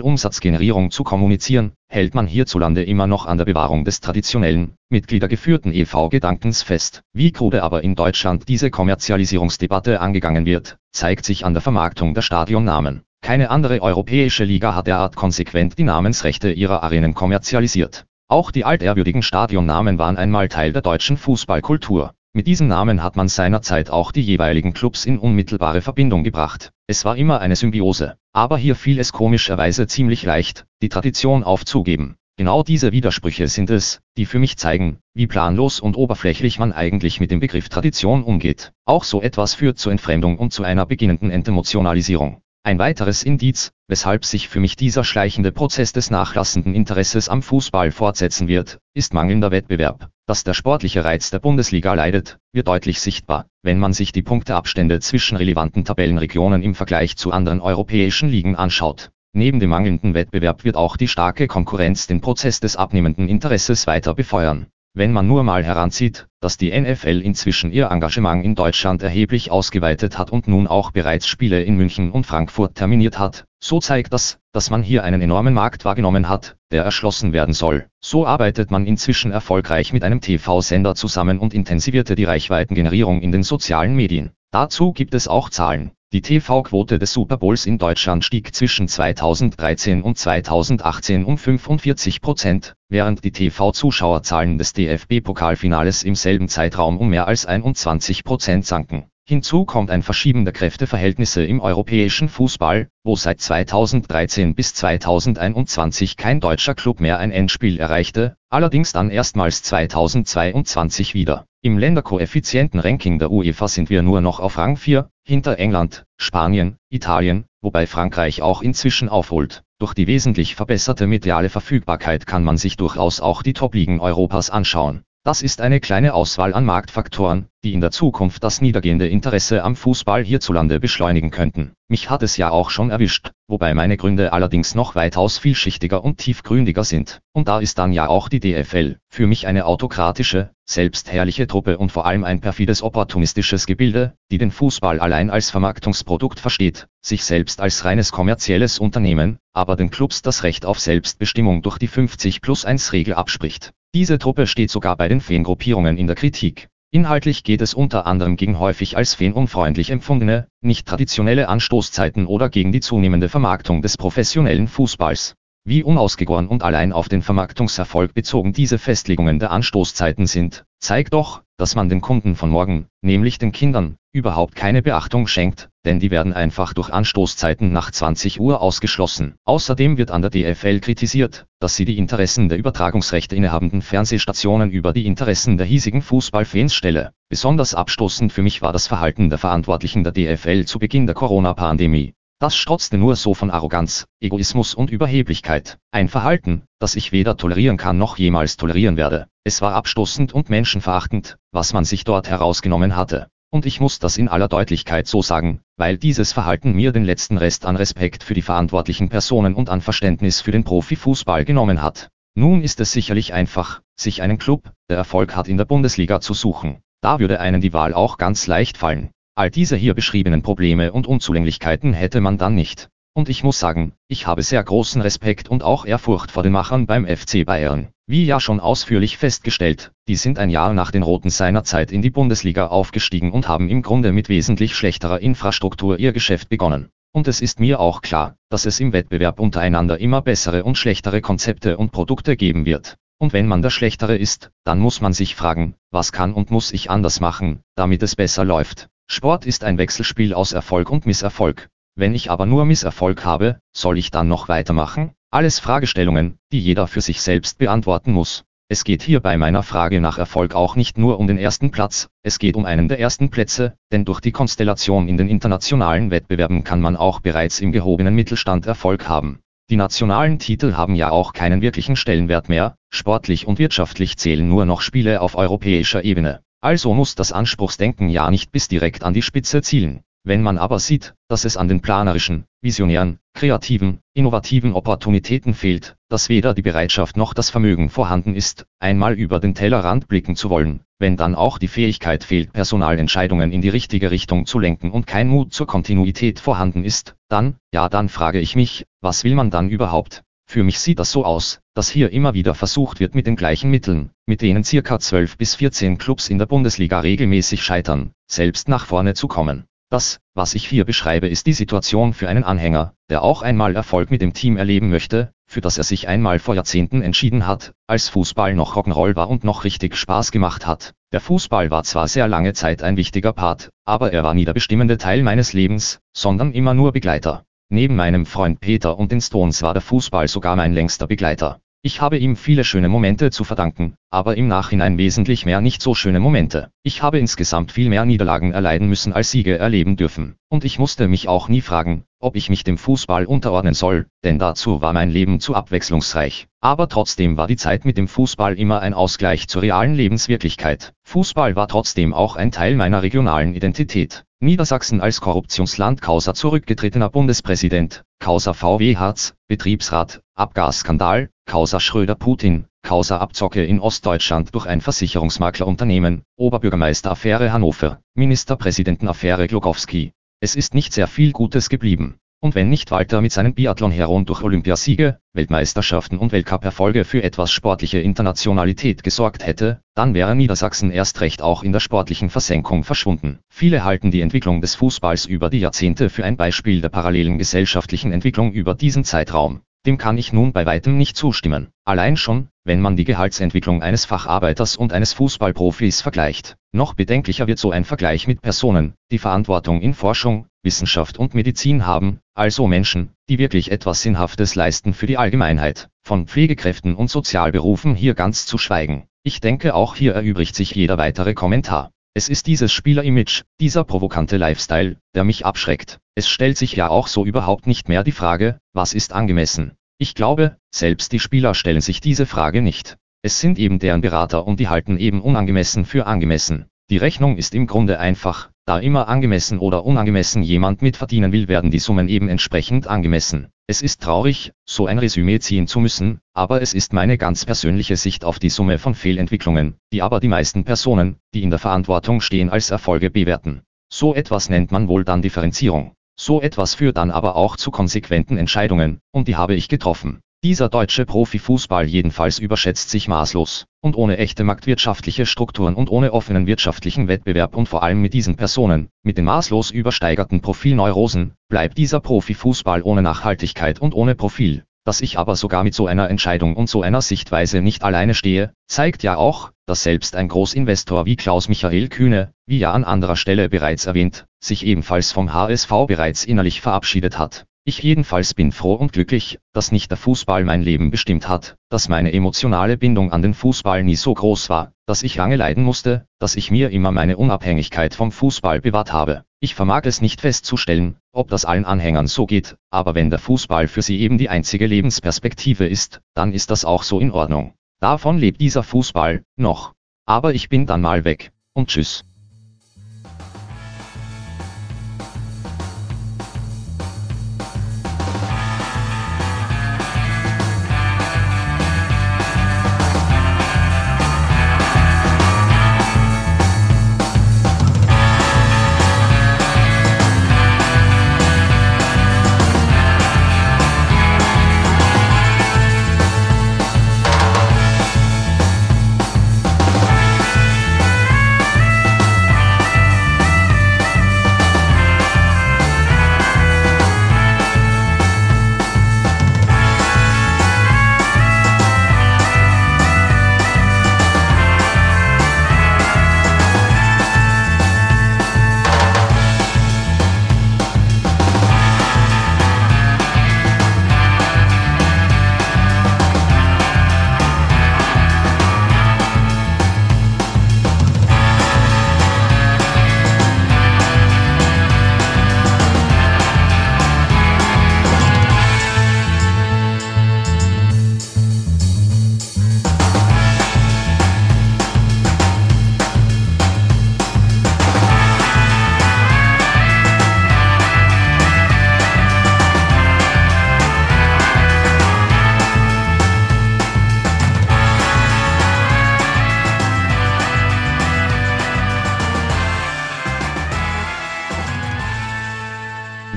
Umsatzgenerierung 0.00 0.92
zu 0.92 1.02
kommunizieren, 1.02 1.72
hält 1.88 2.14
man 2.14 2.28
hierzulande 2.28 2.84
immer 2.84 3.08
noch 3.08 3.26
an 3.26 3.38
der 3.38 3.46
Bewahrung 3.46 3.84
des 3.84 4.00
traditionellen, 4.00 4.74
mitgliedergeführten 4.90 5.72
EV-Gedankens 5.72 6.62
fest. 6.62 7.02
Wie 7.12 7.32
krude 7.32 7.64
aber 7.64 7.82
in 7.82 7.96
Deutschland 7.96 8.46
diese 8.46 8.70
Kommerzialisierungsdebatte 8.70 9.98
angegangen 10.00 10.46
wird, 10.46 10.78
zeigt 10.92 11.24
sich 11.24 11.44
an 11.44 11.54
der 11.54 11.62
Vermarktung 11.62 12.14
der 12.14 12.22
Stadionnamen. 12.22 13.02
Keine 13.22 13.50
andere 13.50 13.82
europäische 13.82 14.44
Liga 14.44 14.74
hat 14.74 14.86
derart 14.86 15.16
konsequent 15.16 15.78
die 15.78 15.84
Namensrechte 15.84 16.50
ihrer 16.52 16.82
Arenen 16.82 17.14
kommerzialisiert. 17.14 18.06
Auch 18.28 18.50
die 18.50 18.64
altehrwürdigen 18.64 19.22
Stadionnamen 19.22 19.98
waren 19.98 20.16
einmal 20.16 20.48
Teil 20.48 20.72
der 20.72 20.82
deutschen 20.82 21.16
Fußballkultur. 21.16 22.12
Mit 22.32 22.46
diesen 22.46 22.68
Namen 22.68 23.02
hat 23.02 23.16
man 23.16 23.26
seinerzeit 23.26 23.90
auch 23.90 24.12
die 24.12 24.22
jeweiligen 24.22 24.72
Clubs 24.72 25.04
in 25.04 25.18
unmittelbare 25.18 25.80
Verbindung 25.80 26.22
gebracht. 26.22 26.70
Es 26.86 27.04
war 27.04 27.16
immer 27.16 27.40
eine 27.40 27.56
Symbiose. 27.56 28.16
Aber 28.32 28.56
hier 28.56 28.76
fiel 28.76 29.00
es 29.00 29.12
komischerweise 29.12 29.88
ziemlich 29.88 30.22
leicht, 30.22 30.64
die 30.80 30.88
Tradition 30.88 31.42
aufzugeben. 31.42 32.16
Genau 32.40 32.62
diese 32.62 32.90
Widersprüche 32.90 33.48
sind 33.48 33.68
es, 33.68 34.00
die 34.16 34.24
für 34.24 34.38
mich 34.38 34.56
zeigen, 34.56 34.96
wie 35.12 35.26
planlos 35.26 35.78
und 35.78 35.94
oberflächlich 35.94 36.58
man 36.58 36.72
eigentlich 36.72 37.20
mit 37.20 37.30
dem 37.30 37.38
Begriff 37.38 37.68
Tradition 37.68 38.22
umgeht. 38.22 38.72
Auch 38.86 39.04
so 39.04 39.20
etwas 39.20 39.52
führt 39.52 39.78
zur 39.78 39.92
Entfremdung 39.92 40.38
und 40.38 40.50
zu 40.50 40.62
einer 40.62 40.86
beginnenden 40.86 41.30
Entemotionalisierung. 41.30 42.40
Ein 42.62 42.78
weiteres 42.78 43.24
Indiz, 43.24 43.72
weshalb 43.88 44.24
sich 44.24 44.48
für 44.48 44.58
mich 44.58 44.76
dieser 44.76 45.04
schleichende 45.04 45.52
Prozess 45.52 45.92
des 45.92 46.10
nachlassenden 46.10 46.74
Interesses 46.74 47.28
am 47.28 47.42
Fußball 47.42 47.92
fortsetzen 47.92 48.48
wird, 48.48 48.78
ist 48.94 49.12
mangelnder 49.12 49.50
Wettbewerb. 49.50 50.08
Dass 50.24 50.42
der 50.42 50.54
sportliche 50.54 51.04
Reiz 51.04 51.28
der 51.28 51.40
Bundesliga 51.40 51.92
leidet, 51.92 52.38
wird 52.54 52.68
deutlich 52.68 53.02
sichtbar, 53.02 53.48
wenn 53.62 53.78
man 53.78 53.92
sich 53.92 54.12
die 54.12 54.22
Punkteabstände 54.22 55.00
zwischen 55.00 55.36
relevanten 55.36 55.84
Tabellenregionen 55.84 56.62
im 56.62 56.74
Vergleich 56.74 57.18
zu 57.18 57.32
anderen 57.32 57.60
europäischen 57.60 58.30
Ligen 58.30 58.56
anschaut. 58.56 59.10
Neben 59.32 59.60
dem 59.60 59.70
mangelnden 59.70 60.12
Wettbewerb 60.14 60.64
wird 60.64 60.76
auch 60.76 60.96
die 60.96 61.06
starke 61.06 61.46
Konkurrenz 61.46 62.08
den 62.08 62.20
Prozess 62.20 62.58
des 62.58 62.74
abnehmenden 62.74 63.28
Interesses 63.28 63.86
weiter 63.86 64.12
befeuern. 64.12 64.66
Wenn 64.92 65.12
man 65.12 65.28
nur 65.28 65.44
mal 65.44 65.62
heranzieht, 65.62 66.26
dass 66.40 66.56
die 66.56 66.72
NFL 66.72 67.20
inzwischen 67.22 67.70
ihr 67.70 67.92
Engagement 67.92 68.44
in 68.44 68.56
Deutschland 68.56 69.04
erheblich 69.04 69.52
ausgeweitet 69.52 70.18
hat 70.18 70.32
und 70.32 70.48
nun 70.48 70.66
auch 70.66 70.90
bereits 70.90 71.28
Spiele 71.28 71.62
in 71.62 71.76
München 71.76 72.10
und 72.10 72.26
Frankfurt 72.26 72.74
terminiert 72.74 73.20
hat, 73.20 73.44
so 73.62 73.78
zeigt 73.78 74.12
das, 74.12 74.40
dass 74.52 74.68
man 74.68 74.82
hier 74.82 75.04
einen 75.04 75.22
enormen 75.22 75.54
Markt 75.54 75.84
wahrgenommen 75.84 76.28
hat, 76.28 76.56
der 76.72 76.82
erschlossen 76.82 77.32
werden 77.32 77.54
soll. 77.54 77.86
So 78.00 78.26
arbeitet 78.26 78.72
man 78.72 78.84
inzwischen 78.84 79.30
erfolgreich 79.30 79.92
mit 79.92 80.02
einem 80.02 80.20
TV-Sender 80.20 80.96
zusammen 80.96 81.38
und 81.38 81.54
intensivierte 81.54 82.16
die 82.16 82.24
Reichweitengenerierung 82.24 83.20
in 83.20 83.30
den 83.30 83.44
sozialen 83.44 83.94
Medien. 83.94 84.32
Dazu 84.50 84.92
gibt 84.92 85.14
es 85.14 85.28
auch 85.28 85.50
Zahlen. 85.50 85.92
Die 86.12 86.22
TV-Quote 86.22 86.98
des 86.98 87.12
Super 87.12 87.36
Bowls 87.36 87.66
in 87.66 87.78
Deutschland 87.78 88.24
stieg 88.24 88.52
zwischen 88.52 88.88
2013 88.88 90.02
und 90.02 90.18
2018 90.18 91.24
um 91.24 91.38
45 91.38 92.20
Prozent, 92.20 92.74
während 92.88 93.22
die 93.22 93.30
TV-Zuschauerzahlen 93.30 94.58
des 94.58 94.72
DFB-Pokalfinales 94.72 96.02
im 96.02 96.16
selben 96.16 96.48
Zeitraum 96.48 96.98
um 96.98 97.10
mehr 97.10 97.28
als 97.28 97.46
21 97.46 98.24
Prozent 98.24 98.66
sanken. 98.66 99.04
Hinzu 99.30 99.64
kommt 99.64 99.92
ein 99.92 100.02
Verschieben 100.02 100.44
der 100.44 100.52
Kräfteverhältnisse 100.52 101.44
im 101.44 101.60
europäischen 101.60 102.28
Fußball, 102.28 102.88
wo 103.04 103.14
seit 103.14 103.40
2013 103.40 104.56
bis 104.56 104.74
2021 104.74 106.16
kein 106.16 106.40
deutscher 106.40 106.74
Club 106.74 106.98
mehr 106.98 107.18
ein 107.18 107.30
Endspiel 107.30 107.78
erreichte, 107.78 108.34
allerdings 108.48 108.90
dann 108.90 109.08
erstmals 109.08 109.62
2022 109.62 111.14
wieder. 111.14 111.44
Im 111.62 111.78
Länderkoeffizienten-Ranking 111.78 113.20
der 113.20 113.30
UEFA 113.30 113.68
sind 113.68 113.88
wir 113.88 114.02
nur 114.02 114.20
noch 114.20 114.40
auf 114.40 114.58
Rang 114.58 114.76
4, 114.76 115.08
hinter 115.22 115.60
England, 115.60 116.02
Spanien, 116.16 116.78
Italien, 116.88 117.44
wobei 117.60 117.86
Frankreich 117.86 118.42
auch 118.42 118.62
inzwischen 118.62 119.08
aufholt. 119.08 119.62
Durch 119.78 119.94
die 119.94 120.08
wesentlich 120.08 120.56
verbesserte 120.56 121.06
mediale 121.06 121.50
Verfügbarkeit 121.50 122.26
kann 122.26 122.42
man 122.42 122.56
sich 122.56 122.76
durchaus 122.76 123.20
auch 123.20 123.44
die 123.44 123.52
Top-Ligen 123.52 124.00
Europas 124.00 124.50
anschauen. 124.50 125.04
Das 125.22 125.42
ist 125.42 125.60
eine 125.60 125.80
kleine 125.80 126.14
Auswahl 126.14 126.54
an 126.54 126.64
Marktfaktoren, 126.64 127.48
die 127.62 127.74
in 127.74 127.82
der 127.82 127.90
Zukunft 127.90 128.42
das 128.42 128.62
niedergehende 128.62 129.06
Interesse 129.06 129.62
am 129.62 129.76
Fußball 129.76 130.24
hierzulande 130.24 130.80
beschleunigen 130.80 131.30
könnten. 131.30 131.74
Mich 131.88 132.08
hat 132.08 132.22
es 132.22 132.38
ja 132.38 132.48
auch 132.48 132.70
schon 132.70 132.88
erwischt, 132.88 133.32
wobei 133.46 133.74
meine 133.74 133.98
Gründe 133.98 134.32
allerdings 134.32 134.74
noch 134.74 134.94
weitaus 134.94 135.36
vielschichtiger 135.36 136.02
und 136.02 136.16
tiefgründiger 136.16 136.84
sind. 136.84 137.20
Und 137.32 137.48
da 137.48 137.60
ist 137.60 137.78
dann 137.78 137.92
ja 137.92 138.08
auch 138.08 138.30
die 138.30 138.40
DFL, 138.40 138.96
für 139.10 139.26
mich 139.26 139.46
eine 139.46 139.66
autokratische, 139.66 140.52
selbstherrliche 140.64 141.46
Truppe 141.46 141.76
und 141.76 141.92
vor 141.92 142.06
allem 142.06 142.24
ein 142.24 142.40
perfides 142.40 142.82
opportunistisches 142.82 143.66
Gebilde, 143.66 144.14
die 144.30 144.38
den 144.38 144.50
Fußball 144.50 145.00
allein 145.00 145.28
als 145.28 145.50
Vermarktungsprodukt 145.50 146.40
versteht, 146.40 146.86
sich 147.02 147.26
selbst 147.26 147.60
als 147.60 147.84
reines 147.84 148.10
kommerzielles 148.10 148.78
Unternehmen, 148.78 149.36
aber 149.52 149.76
den 149.76 149.90
Clubs 149.90 150.22
das 150.22 150.44
Recht 150.44 150.64
auf 150.64 150.80
Selbstbestimmung 150.80 151.60
durch 151.60 151.76
die 151.76 151.88
50 151.88 152.40
plus 152.40 152.64
1 152.64 152.94
Regel 152.94 153.12
abspricht. 153.12 153.74
Diese 153.92 154.20
Truppe 154.20 154.46
steht 154.46 154.70
sogar 154.70 154.96
bei 154.96 155.08
den 155.08 155.20
Fangruppierungen 155.20 155.98
in 155.98 156.06
der 156.06 156.14
Kritik. 156.14 156.68
Inhaltlich 156.92 157.42
geht 157.42 157.60
es 157.60 157.74
unter 157.74 158.06
anderem 158.06 158.36
gegen 158.36 158.60
häufig 158.60 158.96
als 158.96 159.14
fanunfreundlich 159.14 159.90
empfundene, 159.90 160.46
nicht 160.60 160.86
traditionelle 160.86 161.48
Anstoßzeiten 161.48 162.26
oder 162.26 162.50
gegen 162.50 162.70
die 162.70 162.78
zunehmende 162.78 163.28
Vermarktung 163.28 163.82
des 163.82 163.96
professionellen 163.96 164.68
Fußballs. 164.68 165.34
Wie 165.64 165.82
unausgegoren 165.82 166.46
und 166.46 166.62
allein 166.62 166.92
auf 166.92 167.08
den 167.08 167.20
Vermarktungserfolg 167.20 168.14
bezogen 168.14 168.52
diese 168.52 168.78
Festlegungen 168.78 169.40
der 169.40 169.50
Anstoßzeiten 169.50 170.26
sind, 170.26 170.64
zeigt 170.78 171.12
doch, 171.12 171.42
dass 171.60 171.74
man 171.74 171.90
den 171.90 172.00
Kunden 172.00 172.36
von 172.36 172.48
morgen, 172.48 172.86
nämlich 173.02 173.38
den 173.38 173.52
Kindern, 173.52 173.96
überhaupt 174.12 174.54
keine 174.54 174.80
Beachtung 174.80 175.26
schenkt, 175.26 175.68
denn 175.84 176.00
die 176.00 176.10
werden 176.10 176.32
einfach 176.32 176.72
durch 176.72 176.90
Anstoßzeiten 176.90 177.70
nach 177.70 177.90
20 177.90 178.40
Uhr 178.40 178.62
ausgeschlossen. 178.62 179.34
Außerdem 179.44 179.98
wird 179.98 180.10
an 180.10 180.22
der 180.22 180.30
DFL 180.30 180.80
kritisiert, 180.80 181.44
dass 181.58 181.76
sie 181.76 181.84
die 181.84 181.98
Interessen 181.98 182.48
der 182.48 182.56
Übertragungsrechte 182.56 183.36
innehabenden 183.36 183.82
Fernsehstationen 183.82 184.70
über 184.70 184.94
die 184.94 185.04
Interessen 185.04 185.58
der 185.58 185.66
hiesigen 185.66 186.00
Fußballfans 186.00 186.74
stelle. 186.74 187.12
Besonders 187.28 187.74
abstoßend 187.74 188.32
für 188.32 188.42
mich 188.42 188.62
war 188.62 188.72
das 188.72 188.86
Verhalten 188.86 189.28
der 189.28 189.38
Verantwortlichen 189.38 190.02
der 190.02 190.12
DFL 190.12 190.64
zu 190.64 190.78
Beginn 190.78 191.04
der 191.04 191.14
Corona-Pandemie. 191.14 192.14
Das 192.42 192.56
strotzte 192.56 192.96
nur 192.96 193.16
so 193.16 193.34
von 193.34 193.50
Arroganz, 193.50 194.06
Egoismus 194.18 194.72
und 194.74 194.88
Überheblichkeit. 194.88 195.76
Ein 195.90 196.08
Verhalten, 196.08 196.62
das 196.78 196.96
ich 196.96 197.12
weder 197.12 197.36
tolerieren 197.36 197.76
kann 197.76 197.98
noch 197.98 198.16
jemals 198.16 198.56
tolerieren 198.56 198.96
werde. 198.96 199.26
Es 199.44 199.60
war 199.60 199.74
abstoßend 199.74 200.32
und 200.32 200.48
menschenverachtend, 200.48 201.36
was 201.52 201.74
man 201.74 201.84
sich 201.84 202.04
dort 202.04 202.30
herausgenommen 202.30 202.96
hatte. 202.96 203.28
Und 203.50 203.66
ich 203.66 203.78
muss 203.78 203.98
das 203.98 204.16
in 204.16 204.30
aller 204.30 204.48
Deutlichkeit 204.48 205.06
so 205.06 205.20
sagen, 205.20 205.60
weil 205.76 205.98
dieses 205.98 206.32
Verhalten 206.32 206.72
mir 206.72 206.92
den 206.92 207.04
letzten 207.04 207.36
Rest 207.36 207.66
an 207.66 207.76
Respekt 207.76 208.24
für 208.24 208.32
die 208.32 208.40
verantwortlichen 208.40 209.10
Personen 209.10 209.54
und 209.54 209.68
an 209.68 209.82
Verständnis 209.82 210.40
für 210.40 210.52
den 210.52 210.64
Profifußball 210.64 211.44
genommen 211.44 211.82
hat. 211.82 212.08
Nun 212.34 212.62
ist 212.62 212.80
es 212.80 212.90
sicherlich 212.90 213.34
einfach, 213.34 213.82
sich 213.96 214.22
einen 214.22 214.38
Club, 214.38 214.72
der 214.88 214.96
Erfolg 214.96 215.36
hat 215.36 215.46
in 215.46 215.58
der 215.58 215.66
Bundesliga 215.66 216.22
zu 216.22 216.32
suchen. 216.32 216.80
Da 217.02 217.18
würde 217.18 217.38
einen 217.38 217.60
die 217.60 217.74
Wahl 217.74 217.92
auch 217.92 218.16
ganz 218.16 218.46
leicht 218.46 218.78
fallen. 218.78 219.10
All 219.40 219.50
diese 219.50 219.74
hier 219.74 219.94
beschriebenen 219.94 220.42
Probleme 220.42 220.92
und 220.92 221.06
Unzulänglichkeiten 221.06 221.94
hätte 221.94 222.20
man 222.20 222.36
dann 222.36 222.54
nicht. 222.54 222.90
Und 223.14 223.30
ich 223.30 223.42
muss 223.42 223.58
sagen, 223.58 223.94
ich 224.06 224.26
habe 224.26 224.42
sehr 224.42 224.62
großen 224.62 225.00
Respekt 225.00 225.48
und 225.48 225.62
auch 225.62 225.86
Ehrfurcht 225.86 226.30
vor 226.30 226.42
den 226.42 226.52
Machern 226.52 226.84
beim 226.84 227.06
FC 227.06 227.46
Bayern. 227.46 227.88
Wie 228.06 228.26
ja 228.26 228.38
schon 228.38 228.60
ausführlich 228.60 229.16
festgestellt, 229.16 229.92
die 230.08 230.16
sind 230.16 230.38
ein 230.38 230.50
Jahr 230.50 230.74
nach 230.74 230.90
den 230.90 231.02
Roten 231.02 231.30
seiner 231.30 231.64
Zeit 231.64 231.90
in 231.90 232.02
die 232.02 232.10
Bundesliga 232.10 232.66
aufgestiegen 232.66 233.32
und 233.32 233.48
haben 233.48 233.70
im 233.70 233.80
Grunde 233.80 234.12
mit 234.12 234.28
wesentlich 234.28 234.74
schlechterer 234.74 235.20
Infrastruktur 235.20 235.98
ihr 235.98 236.12
Geschäft 236.12 236.50
begonnen. 236.50 236.90
Und 237.10 237.26
es 237.26 237.40
ist 237.40 237.60
mir 237.60 237.80
auch 237.80 238.02
klar, 238.02 238.36
dass 238.50 238.66
es 238.66 238.78
im 238.78 238.92
Wettbewerb 238.92 239.40
untereinander 239.40 239.98
immer 239.98 240.20
bessere 240.20 240.64
und 240.64 240.76
schlechtere 240.76 241.22
Konzepte 241.22 241.78
und 241.78 241.92
Produkte 241.92 242.36
geben 242.36 242.66
wird. 242.66 242.98
Und 243.16 243.32
wenn 243.32 243.48
man 243.48 243.62
der 243.62 243.70
Schlechtere 243.70 244.18
ist, 244.18 244.50
dann 244.64 244.80
muss 244.80 245.00
man 245.00 245.14
sich 245.14 245.34
fragen, 245.34 245.76
was 245.90 246.12
kann 246.12 246.34
und 246.34 246.50
muss 246.50 246.74
ich 246.74 246.90
anders 246.90 247.20
machen, 247.20 247.60
damit 247.74 248.02
es 248.02 248.16
besser 248.16 248.44
läuft. 248.44 248.90
Sport 249.12 249.44
ist 249.44 249.64
ein 249.64 249.76
Wechselspiel 249.76 250.34
aus 250.34 250.52
Erfolg 250.52 250.88
und 250.88 251.04
Misserfolg. 251.04 251.68
Wenn 251.96 252.14
ich 252.14 252.30
aber 252.30 252.46
nur 252.46 252.64
Misserfolg 252.64 253.24
habe, 253.24 253.58
soll 253.72 253.98
ich 253.98 254.12
dann 254.12 254.28
noch 254.28 254.48
weitermachen? 254.48 255.10
Alles 255.32 255.58
Fragestellungen, 255.58 256.38
die 256.52 256.60
jeder 256.60 256.86
für 256.86 257.00
sich 257.00 257.20
selbst 257.20 257.58
beantworten 257.58 258.12
muss. 258.12 258.44
Es 258.68 258.84
geht 258.84 259.02
hier 259.02 259.18
bei 259.18 259.36
meiner 259.36 259.64
Frage 259.64 260.00
nach 260.00 260.18
Erfolg 260.18 260.54
auch 260.54 260.76
nicht 260.76 260.96
nur 260.96 261.18
um 261.18 261.26
den 261.26 261.38
ersten 261.38 261.72
Platz, 261.72 262.08
es 262.22 262.38
geht 262.38 262.54
um 262.54 262.66
einen 262.66 262.86
der 262.86 263.00
ersten 263.00 263.30
Plätze, 263.30 263.74
denn 263.90 264.04
durch 264.04 264.20
die 264.20 264.30
Konstellation 264.30 265.08
in 265.08 265.16
den 265.16 265.28
internationalen 265.28 266.12
Wettbewerben 266.12 266.62
kann 266.62 266.80
man 266.80 266.96
auch 266.96 267.18
bereits 267.18 267.58
im 267.58 267.72
gehobenen 267.72 268.14
Mittelstand 268.14 268.66
Erfolg 268.66 269.08
haben. 269.08 269.40
Die 269.70 269.76
nationalen 269.76 270.38
Titel 270.38 270.74
haben 270.74 270.94
ja 270.94 271.10
auch 271.10 271.32
keinen 271.32 271.62
wirklichen 271.62 271.96
Stellenwert 271.96 272.48
mehr, 272.48 272.76
sportlich 272.90 273.48
und 273.48 273.58
wirtschaftlich 273.58 274.18
zählen 274.18 274.48
nur 274.48 274.66
noch 274.66 274.82
Spiele 274.82 275.20
auf 275.20 275.34
europäischer 275.34 276.04
Ebene. 276.04 276.42
Also 276.62 276.92
muss 276.92 277.14
das 277.14 277.32
Anspruchsdenken 277.32 278.10
ja 278.10 278.30
nicht 278.30 278.52
bis 278.52 278.68
direkt 278.68 279.02
an 279.02 279.14
die 279.14 279.22
Spitze 279.22 279.62
zielen. 279.62 280.02
Wenn 280.22 280.42
man 280.42 280.58
aber 280.58 280.78
sieht, 280.78 281.14
dass 281.28 281.46
es 281.46 281.56
an 281.56 281.68
den 281.68 281.80
planerischen, 281.80 282.44
visionären, 282.60 283.18
kreativen, 283.32 284.00
innovativen 284.12 284.74
Opportunitäten 284.74 285.54
fehlt, 285.54 285.96
dass 286.10 286.28
weder 286.28 286.52
die 286.52 286.60
Bereitschaft 286.60 287.16
noch 287.16 287.32
das 287.32 287.48
Vermögen 287.48 287.88
vorhanden 287.88 288.34
ist, 288.34 288.66
einmal 288.78 289.14
über 289.14 289.40
den 289.40 289.54
Tellerrand 289.54 290.08
blicken 290.08 290.36
zu 290.36 290.50
wollen, 290.50 290.80
wenn 290.98 291.16
dann 291.16 291.34
auch 291.34 291.56
die 291.56 291.68
Fähigkeit 291.68 292.22
fehlt, 292.22 292.52
Personalentscheidungen 292.52 293.50
in 293.52 293.62
die 293.62 293.70
richtige 293.70 294.10
Richtung 294.10 294.44
zu 294.44 294.58
lenken 294.58 294.90
und 294.90 295.06
kein 295.06 295.28
Mut 295.28 295.54
zur 295.54 295.66
Kontinuität 295.66 296.38
vorhanden 296.40 296.84
ist, 296.84 297.14
dann, 297.28 297.56
ja 297.72 297.88
dann 297.88 298.10
frage 298.10 298.40
ich 298.40 298.54
mich, 298.54 298.84
was 299.00 299.24
will 299.24 299.34
man 299.34 299.48
dann 299.48 299.70
überhaupt? 299.70 300.22
Für 300.44 300.62
mich 300.62 300.80
sieht 300.80 300.98
das 300.98 301.12
so 301.12 301.24
aus, 301.24 301.60
dass 301.74 301.88
hier 301.88 302.12
immer 302.12 302.34
wieder 302.34 302.54
versucht 302.54 303.00
wird 303.00 303.14
mit 303.14 303.26
den 303.26 303.36
gleichen 303.36 303.70
Mitteln, 303.70 304.10
mit 304.26 304.42
denen 304.42 304.64
circa 304.64 304.98
12 304.98 305.36
bis 305.36 305.54
14 305.54 305.98
Clubs 305.98 306.28
in 306.28 306.38
der 306.38 306.46
Bundesliga 306.46 307.00
regelmäßig 307.00 307.62
scheitern, 307.62 308.12
selbst 308.26 308.68
nach 308.68 308.86
vorne 308.86 309.14
zu 309.14 309.28
kommen. 309.28 309.64
Das, 309.90 310.20
was 310.34 310.54
ich 310.54 310.68
hier 310.68 310.84
beschreibe, 310.84 311.26
ist 311.28 311.46
die 311.46 311.52
Situation 311.52 312.14
für 312.14 312.28
einen 312.28 312.44
Anhänger, 312.44 312.94
der 313.08 313.22
auch 313.22 313.42
einmal 313.42 313.74
Erfolg 313.74 314.12
mit 314.12 314.22
dem 314.22 314.34
Team 314.34 314.56
erleben 314.56 314.88
möchte, 314.88 315.32
für 315.48 315.60
das 315.60 315.78
er 315.78 315.84
sich 315.84 316.06
einmal 316.06 316.38
vor 316.38 316.54
Jahrzehnten 316.54 317.02
entschieden 317.02 317.44
hat, 317.44 317.72
als 317.88 318.08
Fußball 318.08 318.54
noch 318.54 318.76
Rock'n'Roll 318.76 319.16
war 319.16 319.28
und 319.28 319.42
noch 319.42 319.64
richtig 319.64 319.96
Spaß 319.96 320.30
gemacht 320.30 320.64
hat. 320.64 320.94
Der 321.12 321.20
Fußball 321.20 321.72
war 321.72 321.82
zwar 321.82 322.06
sehr 322.06 322.28
lange 322.28 322.52
Zeit 322.52 322.84
ein 322.84 322.96
wichtiger 322.96 323.32
Part, 323.32 323.70
aber 323.84 324.12
er 324.12 324.22
war 324.22 324.32
nie 324.32 324.44
der 324.44 324.52
bestimmende 324.52 324.96
Teil 324.96 325.24
meines 325.24 325.52
Lebens, 325.52 325.98
sondern 326.12 326.52
immer 326.52 326.72
nur 326.72 326.92
Begleiter. 326.92 327.44
Neben 327.72 327.94
meinem 327.94 328.26
Freund 328.26 328.58
Peter 328.58 328.98
und 328.98 329.12
den 329.12 329.20
Stones 329.20 329.62
war 329.62 329.74
der 329.74 329.80
Fußball 329.80 330.26
sogar 330.26 330.56
mein 330.56 330.72
längster 330.72 331.06
Begleiter. 331.06 331.60
Ich 331.82 332.02
habe 332.02 332.18
ihm 332.18 332.36
viele 332.36 332.62
schöne 332.62 332.90
Momente 332.90 333.30
zu 333.30 333.42
verdanken, 333.42 333.94
aber 334.10 334.36
im 334.36 334.48
Nachhinein 334.48 334.98
wesentlich 334.98 335.46
mehr 335.46 335.62
nicht 335.62 335.80
so 335.80 335.94
schöne 335.94 336.20
Momente. 336.20 336.68
Ich 336.82 337.02
habe 337.02 337.18
insgesamt 337.18 337.72
viel 337.72 337.88
mehr 337.88 338.04
Niederlagen 338.04 338.52
erleiden 338.52 338.86
müssen 338.86 339.14
als 339.14 339.30
Siege 339.30 339.56
erleben 339.56 339.96
dürfen. 339.96 340.36
Und 340.50 340.66
ich 340.66 340.78
musste 340.78 341.08
mich 341.08 341.26
auch 341.26 341.48
nie 341.48 341.62
fragen, 341.62 342.04
ob 342.18 342.36
ich 342.36 342.50
mich 342.50 342.64
dem 342.64 342.76
Fußball 342.76 343.24
unterordnen 343.24 343.72
soll, 343.72 344.08
denn 344.24 344.38
dazu 344.38 344.82
war 344.82 344.92
mein 344.92 345.08
Leben 345.08 345.40
zu 345.40 345.54
abwechslungsreich. 345.54 346.48
Aber 346.60 346.86
trotzdem 346.86 347.38
war 347.38 347.46
die 347.46 347.56
Zeit 347.56 347.86
mit 347.86 347.96
dem 347.96 348.08
Fußball 348.08 348.58
immer 348.58 348.80
ein 348.80 348.92
Ausgleich 348.92 349.48
zur 349.48 349.62
realen 349.62 349.94
Lebenswirklichkeit. 349.94 350.92
Fußball 351.04 351.56
war 351.56 351.68
trotzdem 351.68 352.12
auch 352.12 352.36
ein 352.36 352.50
Teil 352.50 352.76
meiner 352.76 353.02
regionalen 353.02 353.54
Identität. 353.54 354.24
Niedersachsen 354.38 355.00
als 355.00 355.22
Korruptionsland 355.22 356.02
Causa 356.02 356.34
zurückgetretener 356.34 357.08
Bundespräsident, 357.08 358.04
Causa 358.20 358.52
VW 358.52 358.96
Harz, 358.98 359.34
Betriebsrat, 359.48 360.20
Abgasskandal, 360.34 361.30
Causa 361.46 361.80
Schröder-Putin, 361.80 362.66
Causa 362.82 363.16
Abzocke 363.16 363.64
in 363.64 363.80
Ostdeutschland 363.80 364.54
durch 364.54 364.66
ein 364.66 364.82
Versicherungsmaklerunternehmen, 364.82 366.24
Oberbürgermeister-Affäre 366.36 367.50
Hannover, 367.50 368.02
Ministerpräsidentenaffäre 368.14 369.48
Glogowski. 369.48 370.12
Es 370.38 370.54
ist 370.54 370.74
nicht 370.74 370.92
sehr 370.92 371.06
viel 371.06 371.32
Gutes 371.32 371.70
geblieben. 371.70 372.19
Und 372.42 372.54
wenn 372.54 372.70
nicht 372.70 372.90
Walter 372.90 373.20
mit 373.20 373.32
seinen 373.32 373.52
Biathlon-Heron 373.52 374.24
durch 374.24 374.42
Olympiasiege, 374.42 375.18
Weltmeisterschaften 375.34 376.16
und 376.16 376.32
Weltcup-Erfolge 376.32 377.04
für 377.04 377.22
etwas 377.22 377.52
sportliche 377.52 377.98
Internationalität 377.98 379.02
gesorgt 379.02 379.46
hätte, 379.46 379.82
dann 379.94 380.14
wäre 380.14 380.34
Niedersachsen 380.34 380.90
erst 380.90 381.20
recht 381.20 381.42
auch 381.42 381.62
in 381.62 381.72
der 381.72 381.80
sportlichen 381.80 382.30
Versenkung 382.30 382.82
verschwunden. 382.82 383.40
Viele 383.50 383.84
halten 383.84 384.10
die 384.10 384.22
Entwicklung 384.22 384.62
des 384.62 384.74
Fußballs 384.74 385.26
über 385.26 385.50
die 385.50 385.60
Jahrzehnte 385.60 386.08
für 386.08 386.24
ein 386.24 386.38
Beispiel 386.38 386.80
der 386.80 386.88
parallelen 386.88 387.36
gesellschaftlichen 387.36 388.10
Entwicklung 388.10 388.52
über 388.52 388.74
diesen 388.74 389.04
Zeitraum. 389.04 389.60
Dem 389.84 389.98
kann 389.98 390.16
ich 390.16 390.32
nun 390.32 390.52
bei 390.52 390.64
weitem 390.64 390.96
nicht 390.96 391.16
zustimmen. 391.16 391.68
Allein 391.84 392.16
schon, 392.16 392.48
wenn 392.64 392.80
man 392.80 392.96
die 392.96 393.04
Gehaltsentwicklung 393.04 393.82
eines 393.82 394.06
Facharbeiters 394.06 394.76
und 394.76 394.94
eines 394.94 395.12
Fußballprofis 395.12 396.00
vergleicht. 396.00 396.56
Noch 396.72 396.94
bedenklicher 396.94 397.46
wird 397.46 397.58
so 397.58 397.70
ein 397.70 397.84
Vergleich 397.84 398.26
mit 398.26 398.40
Personen, 398.42 398.94
die 399.10 399.18
Verantwortung 399.18 399.80
in 399.80 399.94
Forschung, 399.94 400.46
Wissenschaft 400.62 401.18
und 401.18 401.34
Medizin 401.34 401.86
haben, 401.86 402.20
also 402.34 402.66
Menschen, 402.66 403.10
die 403.28 403.38
wirklich 403.38 403.70
etwas 403.70 404.02
Sinnhaftes 404.02 404.54
leisten 404.54 404.92
für 404.92 405.06
die 405.06 405.16
Allgemeinheit, 405.16 405.88
von 406.02 406.26
Pflegekräften 406.26 406.94
und 406.94 407.10
Sozialberufen 407.10 407.94
hier 407.94 408.14
ganz 408.14 408.46
zu 408.46 408.58
schweigen. 408.58 409.06
Ich 409.22 409.40
denke 409.40 409.74
auch 409.74 409.96
hier 409.96 410.14
erübrigt 410.14 410.54
sich 410.54 410.74
jeder 410.74 410.98
weitere 410.98 411.34
Kommentar. 411.34 411.90
Es 412.12 412.28
ist 412.28 412.46
dieses 412.46 412.72
Spielerimage, 412.72 413.44
dieser 413.60 413.84
provokante 413.84 414.36
Lifestyle, 414.36 414.96
der 415.14 415.24
mich 415.24 415.46
abschreckt. 415.46 416.00
Es 416.14 416.28
stellt 416.28 416.58
sich 416.58 416.74
ja 416.74 416.88
auch 416.88 417.06
so 417.06 417.24
überhaupt 417.24 417.66
nicht 417.66 417.88
mehr 417.88 418.02
die 418.02 418.12
Frage, 418.12 418.58
was 418.72 418.94
ist 418.94 419.12
angemessen. 419.12 419.72
Ich 419.98 420.14
glaube, 420.14 420.56
selbst 420.74 421.12
die 421.12 421.20
Spieler 421.20 421.54
stellen 421.54 421.80
sich 421.80 422.00
diese 422.00 422.26
Frage 422.26 422.62
nicht. 422.62 422.96
Es 423.22 423.40
sind 423.40 423.58
eben 423.58 423.78
deren 423.78 424.00
Berater 424.00 424.46
und 424.46 424.58
die 424.58 424.68
halten 424.68 424.98
eben 424.98 425.20
unangemessen 425.20 425.84
für 425.84 426.06
angemessen. 426.06 426.66
Die 426.88 426.96
Rechnung 426.96 427.36
ist 427.36 427.54
im 427.54 427.66
Grunde 427.66 428.00
einfach, 428.00 428.50
da 428.70 428.78
immer 428.78 429.08
angemessen 429.08 429.58
oder 429.58 429.84
unangemessen 429.84 430.44
jemand 430.44 430.80
mitverdienen 430.80 431.32
will, 431.32 431.48
werden 431.48 431.72
die 431.72 431.80
Summen 431.80 432.08
eben 432.08 432.28
entsprechend 432.28 432.86
angemessen. 432.86 433.48
Es 433.66 433.82
ist 433.82 434.00
traurig, 434.00 434.52
so 434.64 434.86
ein 434.86 435.00
Resümee 435.00 435.40
ziehen 435.40 435.66
zu 435.66 435.80
müssen, 435.80 436.20
aber 436.34 436.62
es 436.62 436.72
ist 436.72 436.92
meine 436.92 437.18
ganz 437.18 437.44
persönliche 437.44 437.96
Sicht 437.96 438.24
auf 438.24 438.38
die 438.38 438.48
Summe 438.48 438.78
von 438.78 438.94
Fehlentwicklungen, 438.94 439.74
die 439.92 440.02
aber 440.02 440.20
die 440.20 440.28
meisten 440.28 440.62
Personen, 440.62 441.16
die 441.34 441.42
in 441.42 441.50
der 441.50 441.58
Verantwortung 441.58 442.20
stehen, 442.20 442.48
als 442.48 442.70
Erfolge 442.70 443.10
bewerten. 443.10 443.62
So 443.92 444.14
etwas 444.14 444.50
nennt 444.50 444.70
man 444.70 444.86
wohl 444.86 445.02
dann 445.02 445.20
Differenzierung. 445.20 445.94
So 446.14 446.40
etwas 446.40 446.76
führt 446.76 446.96
dann 446.96 447.10
aber 447.10 447.34
auch 447.34 447.56
zu 447.56 447.72
konsequenten 447.72 448.36
Entscheidungen, 448.36 449.00
und 449.10 449.26
die 449.26 449.34
habe 449.34 449.56
ich 449.56 449.68
getroffen. 449.68 450.20
Dieser 450.42 450.70
deutsche 450.70 451.04
Profifußball 451.04 451.84
jedenfalls 451.84 452.38
überschätzt 452.38 452.88
sich 452.88 453.08
maßlos, 453.08 453.66
und 453.82 453.94
ohne 453.94 454.16
echte 454.16 454.42
marktwirtschaftliche 454.42 455.26
Strukturen 455.26 455.74
und 455.74 455.90
ohne 455.90 456.14
offenen 456.14 456.46
wirtschaftlichen 456.46 457.08
Wettbewerb 457.08 457.54
und 457.54 457.68
vor 457.68 457.82
allem 457.82 458.00
mit 458.00 458.14
diesen 458.14 458.36
Personen, 458.36 458.88
mit 459.02 459.18
den 459.18 459.26
maßlos 459.26 459.70
übersteigerten 459.70 460.40
Profilneurosen, 460.40 461.34
bleibt 461.50 461.76
dieser 461.76 462.00
Profifußball 462.00 462.80
ohne 462.80 463.02
Nachhaltigkeit 463.02 463.80
und 463.80 463.94
ohne 463.94 464.14
Profil. 464.14 464.64
Dass 464.86 465.02
ich 465.02 465.18
aber 465.18 465.36
sogar 465.36 465.62
mit 465.62 465.74
so 465.74 465.86
einer 465.86 466.08
Entscheidung 466.08 466.56
und 466.56 466.70
so 466.70 466.80
einer 466.80 467.02
Sichtweise 467.02 467.60
nicht 467.60 467.84
alleine 467.84 468.14
stehe, 468.14 468.54
zeigt 468.66 469.02
ja 469.02 469.16
auch, 469.16 469.50
dass 469.66 469.82
selbst 469.82 470.16
ein 470.16 470.28
Großinvestor 470.28 471.04
wie 471.04 471.16
Klaus 471.16 471.50
Michael 471.50 471.88
Kühne, 471.88 472.32
wie 472.46 472.58
ja 472.58 472.72
an 472.72 472.84
anderer 472.84 473.16
Stelle 473.16 473.50
bereits 473.50 473.84
erwähnt, 473.84 474.24
sich 474.42 474.64
ebenfalls 474.64 475.12
vom 475.12 475.34
HSV 475.34 475.70
bereits 475.86 476.24
innerlich 476.24 476.62
verabschiedet 476.62 477.18
hat. 477.18 477.44
Ich 477.70 477.84
jedenfalls 477.84 478.34
bin 478.34 478.50
froh 478.50 478.74
und 478.74 478.92
glücklich, 478.92 479.38
dass 479.52 479.70
nicht 479.70 479.92
der 479.92 479.96
Fußball 479.96 480.42
mein 480.42 480.60
Leben 480.60 480.90
bestimmt 480.90 481.28
hat, 481.28 481.56
dass 481.68 481.88
meine 481.88 482.12
emotionale 482.12 482.76
Bindung 482.76 483.12
an 483.12 483.22
den 483.22 483.32
Fußball 483.32 483.84
nie 483.84 483.94
so 483.94 484.12
groß 484.12 484.50
war, 484.50 484.72
dass 484.86 485.04
ich 485.04 485.14
lange 485.14 485.36
leiden 485.36 485.62
musste, 485.62 486.04
dass 486.18 486.34
ich 486.34 486.50
mir 486.50 486.70
immer 486.70 486.90
meine 486.90 487.16
Unabhängigkeit 487.16 487.94
vom 487.94 488.10
Fußball 488.10 488.60
bewahrt 488.60 488.92
habe. 488.92 489.24
Ich 489.38 489.54
vermag 489.54 489.82
es 489.84 490.00
nicht 490.00 490.20
festzustellen, 490.20 490.96
ob 491.12 491.28
das 491.28 491.44
allen 491.44 491.64
Anhängern 491.64 492.08
so 492.08 492.26
geht, 492.26 492.56
aber 492.70 492.96
wenn 492.96 493.08
der 493.08 493.20
Fußball 493.20 493.68
für 493.68 493.82
sie 493.82 494.00
eben 494.00 494.18
die 494.18 494.30
einzige 494.30 494.66
Lebensperspektive 494.66 495.64
ist, 495.64 496.00
dann 496.14 496.32
ist 496.32 496.50
das 496.50 496.64
auch 496.64 496.82
so 496.82 496.98
in 496.98 497.12
Ordnung. 497.12 497.54
Davon 497.78 498.18
lebt 498.18 498.40
dieser 498.40 498.64
Fußball, 498.64 499.22
noch. 499.36 499.74
Aber 500.06 500.34
ich 500.34 500.48
bin 500.48 500.66
dann 500.66 500.80
mal 500.80 501.04
weg. 501.04 501.30
Und 501.54 501.68
tschüss. 501.68 502.04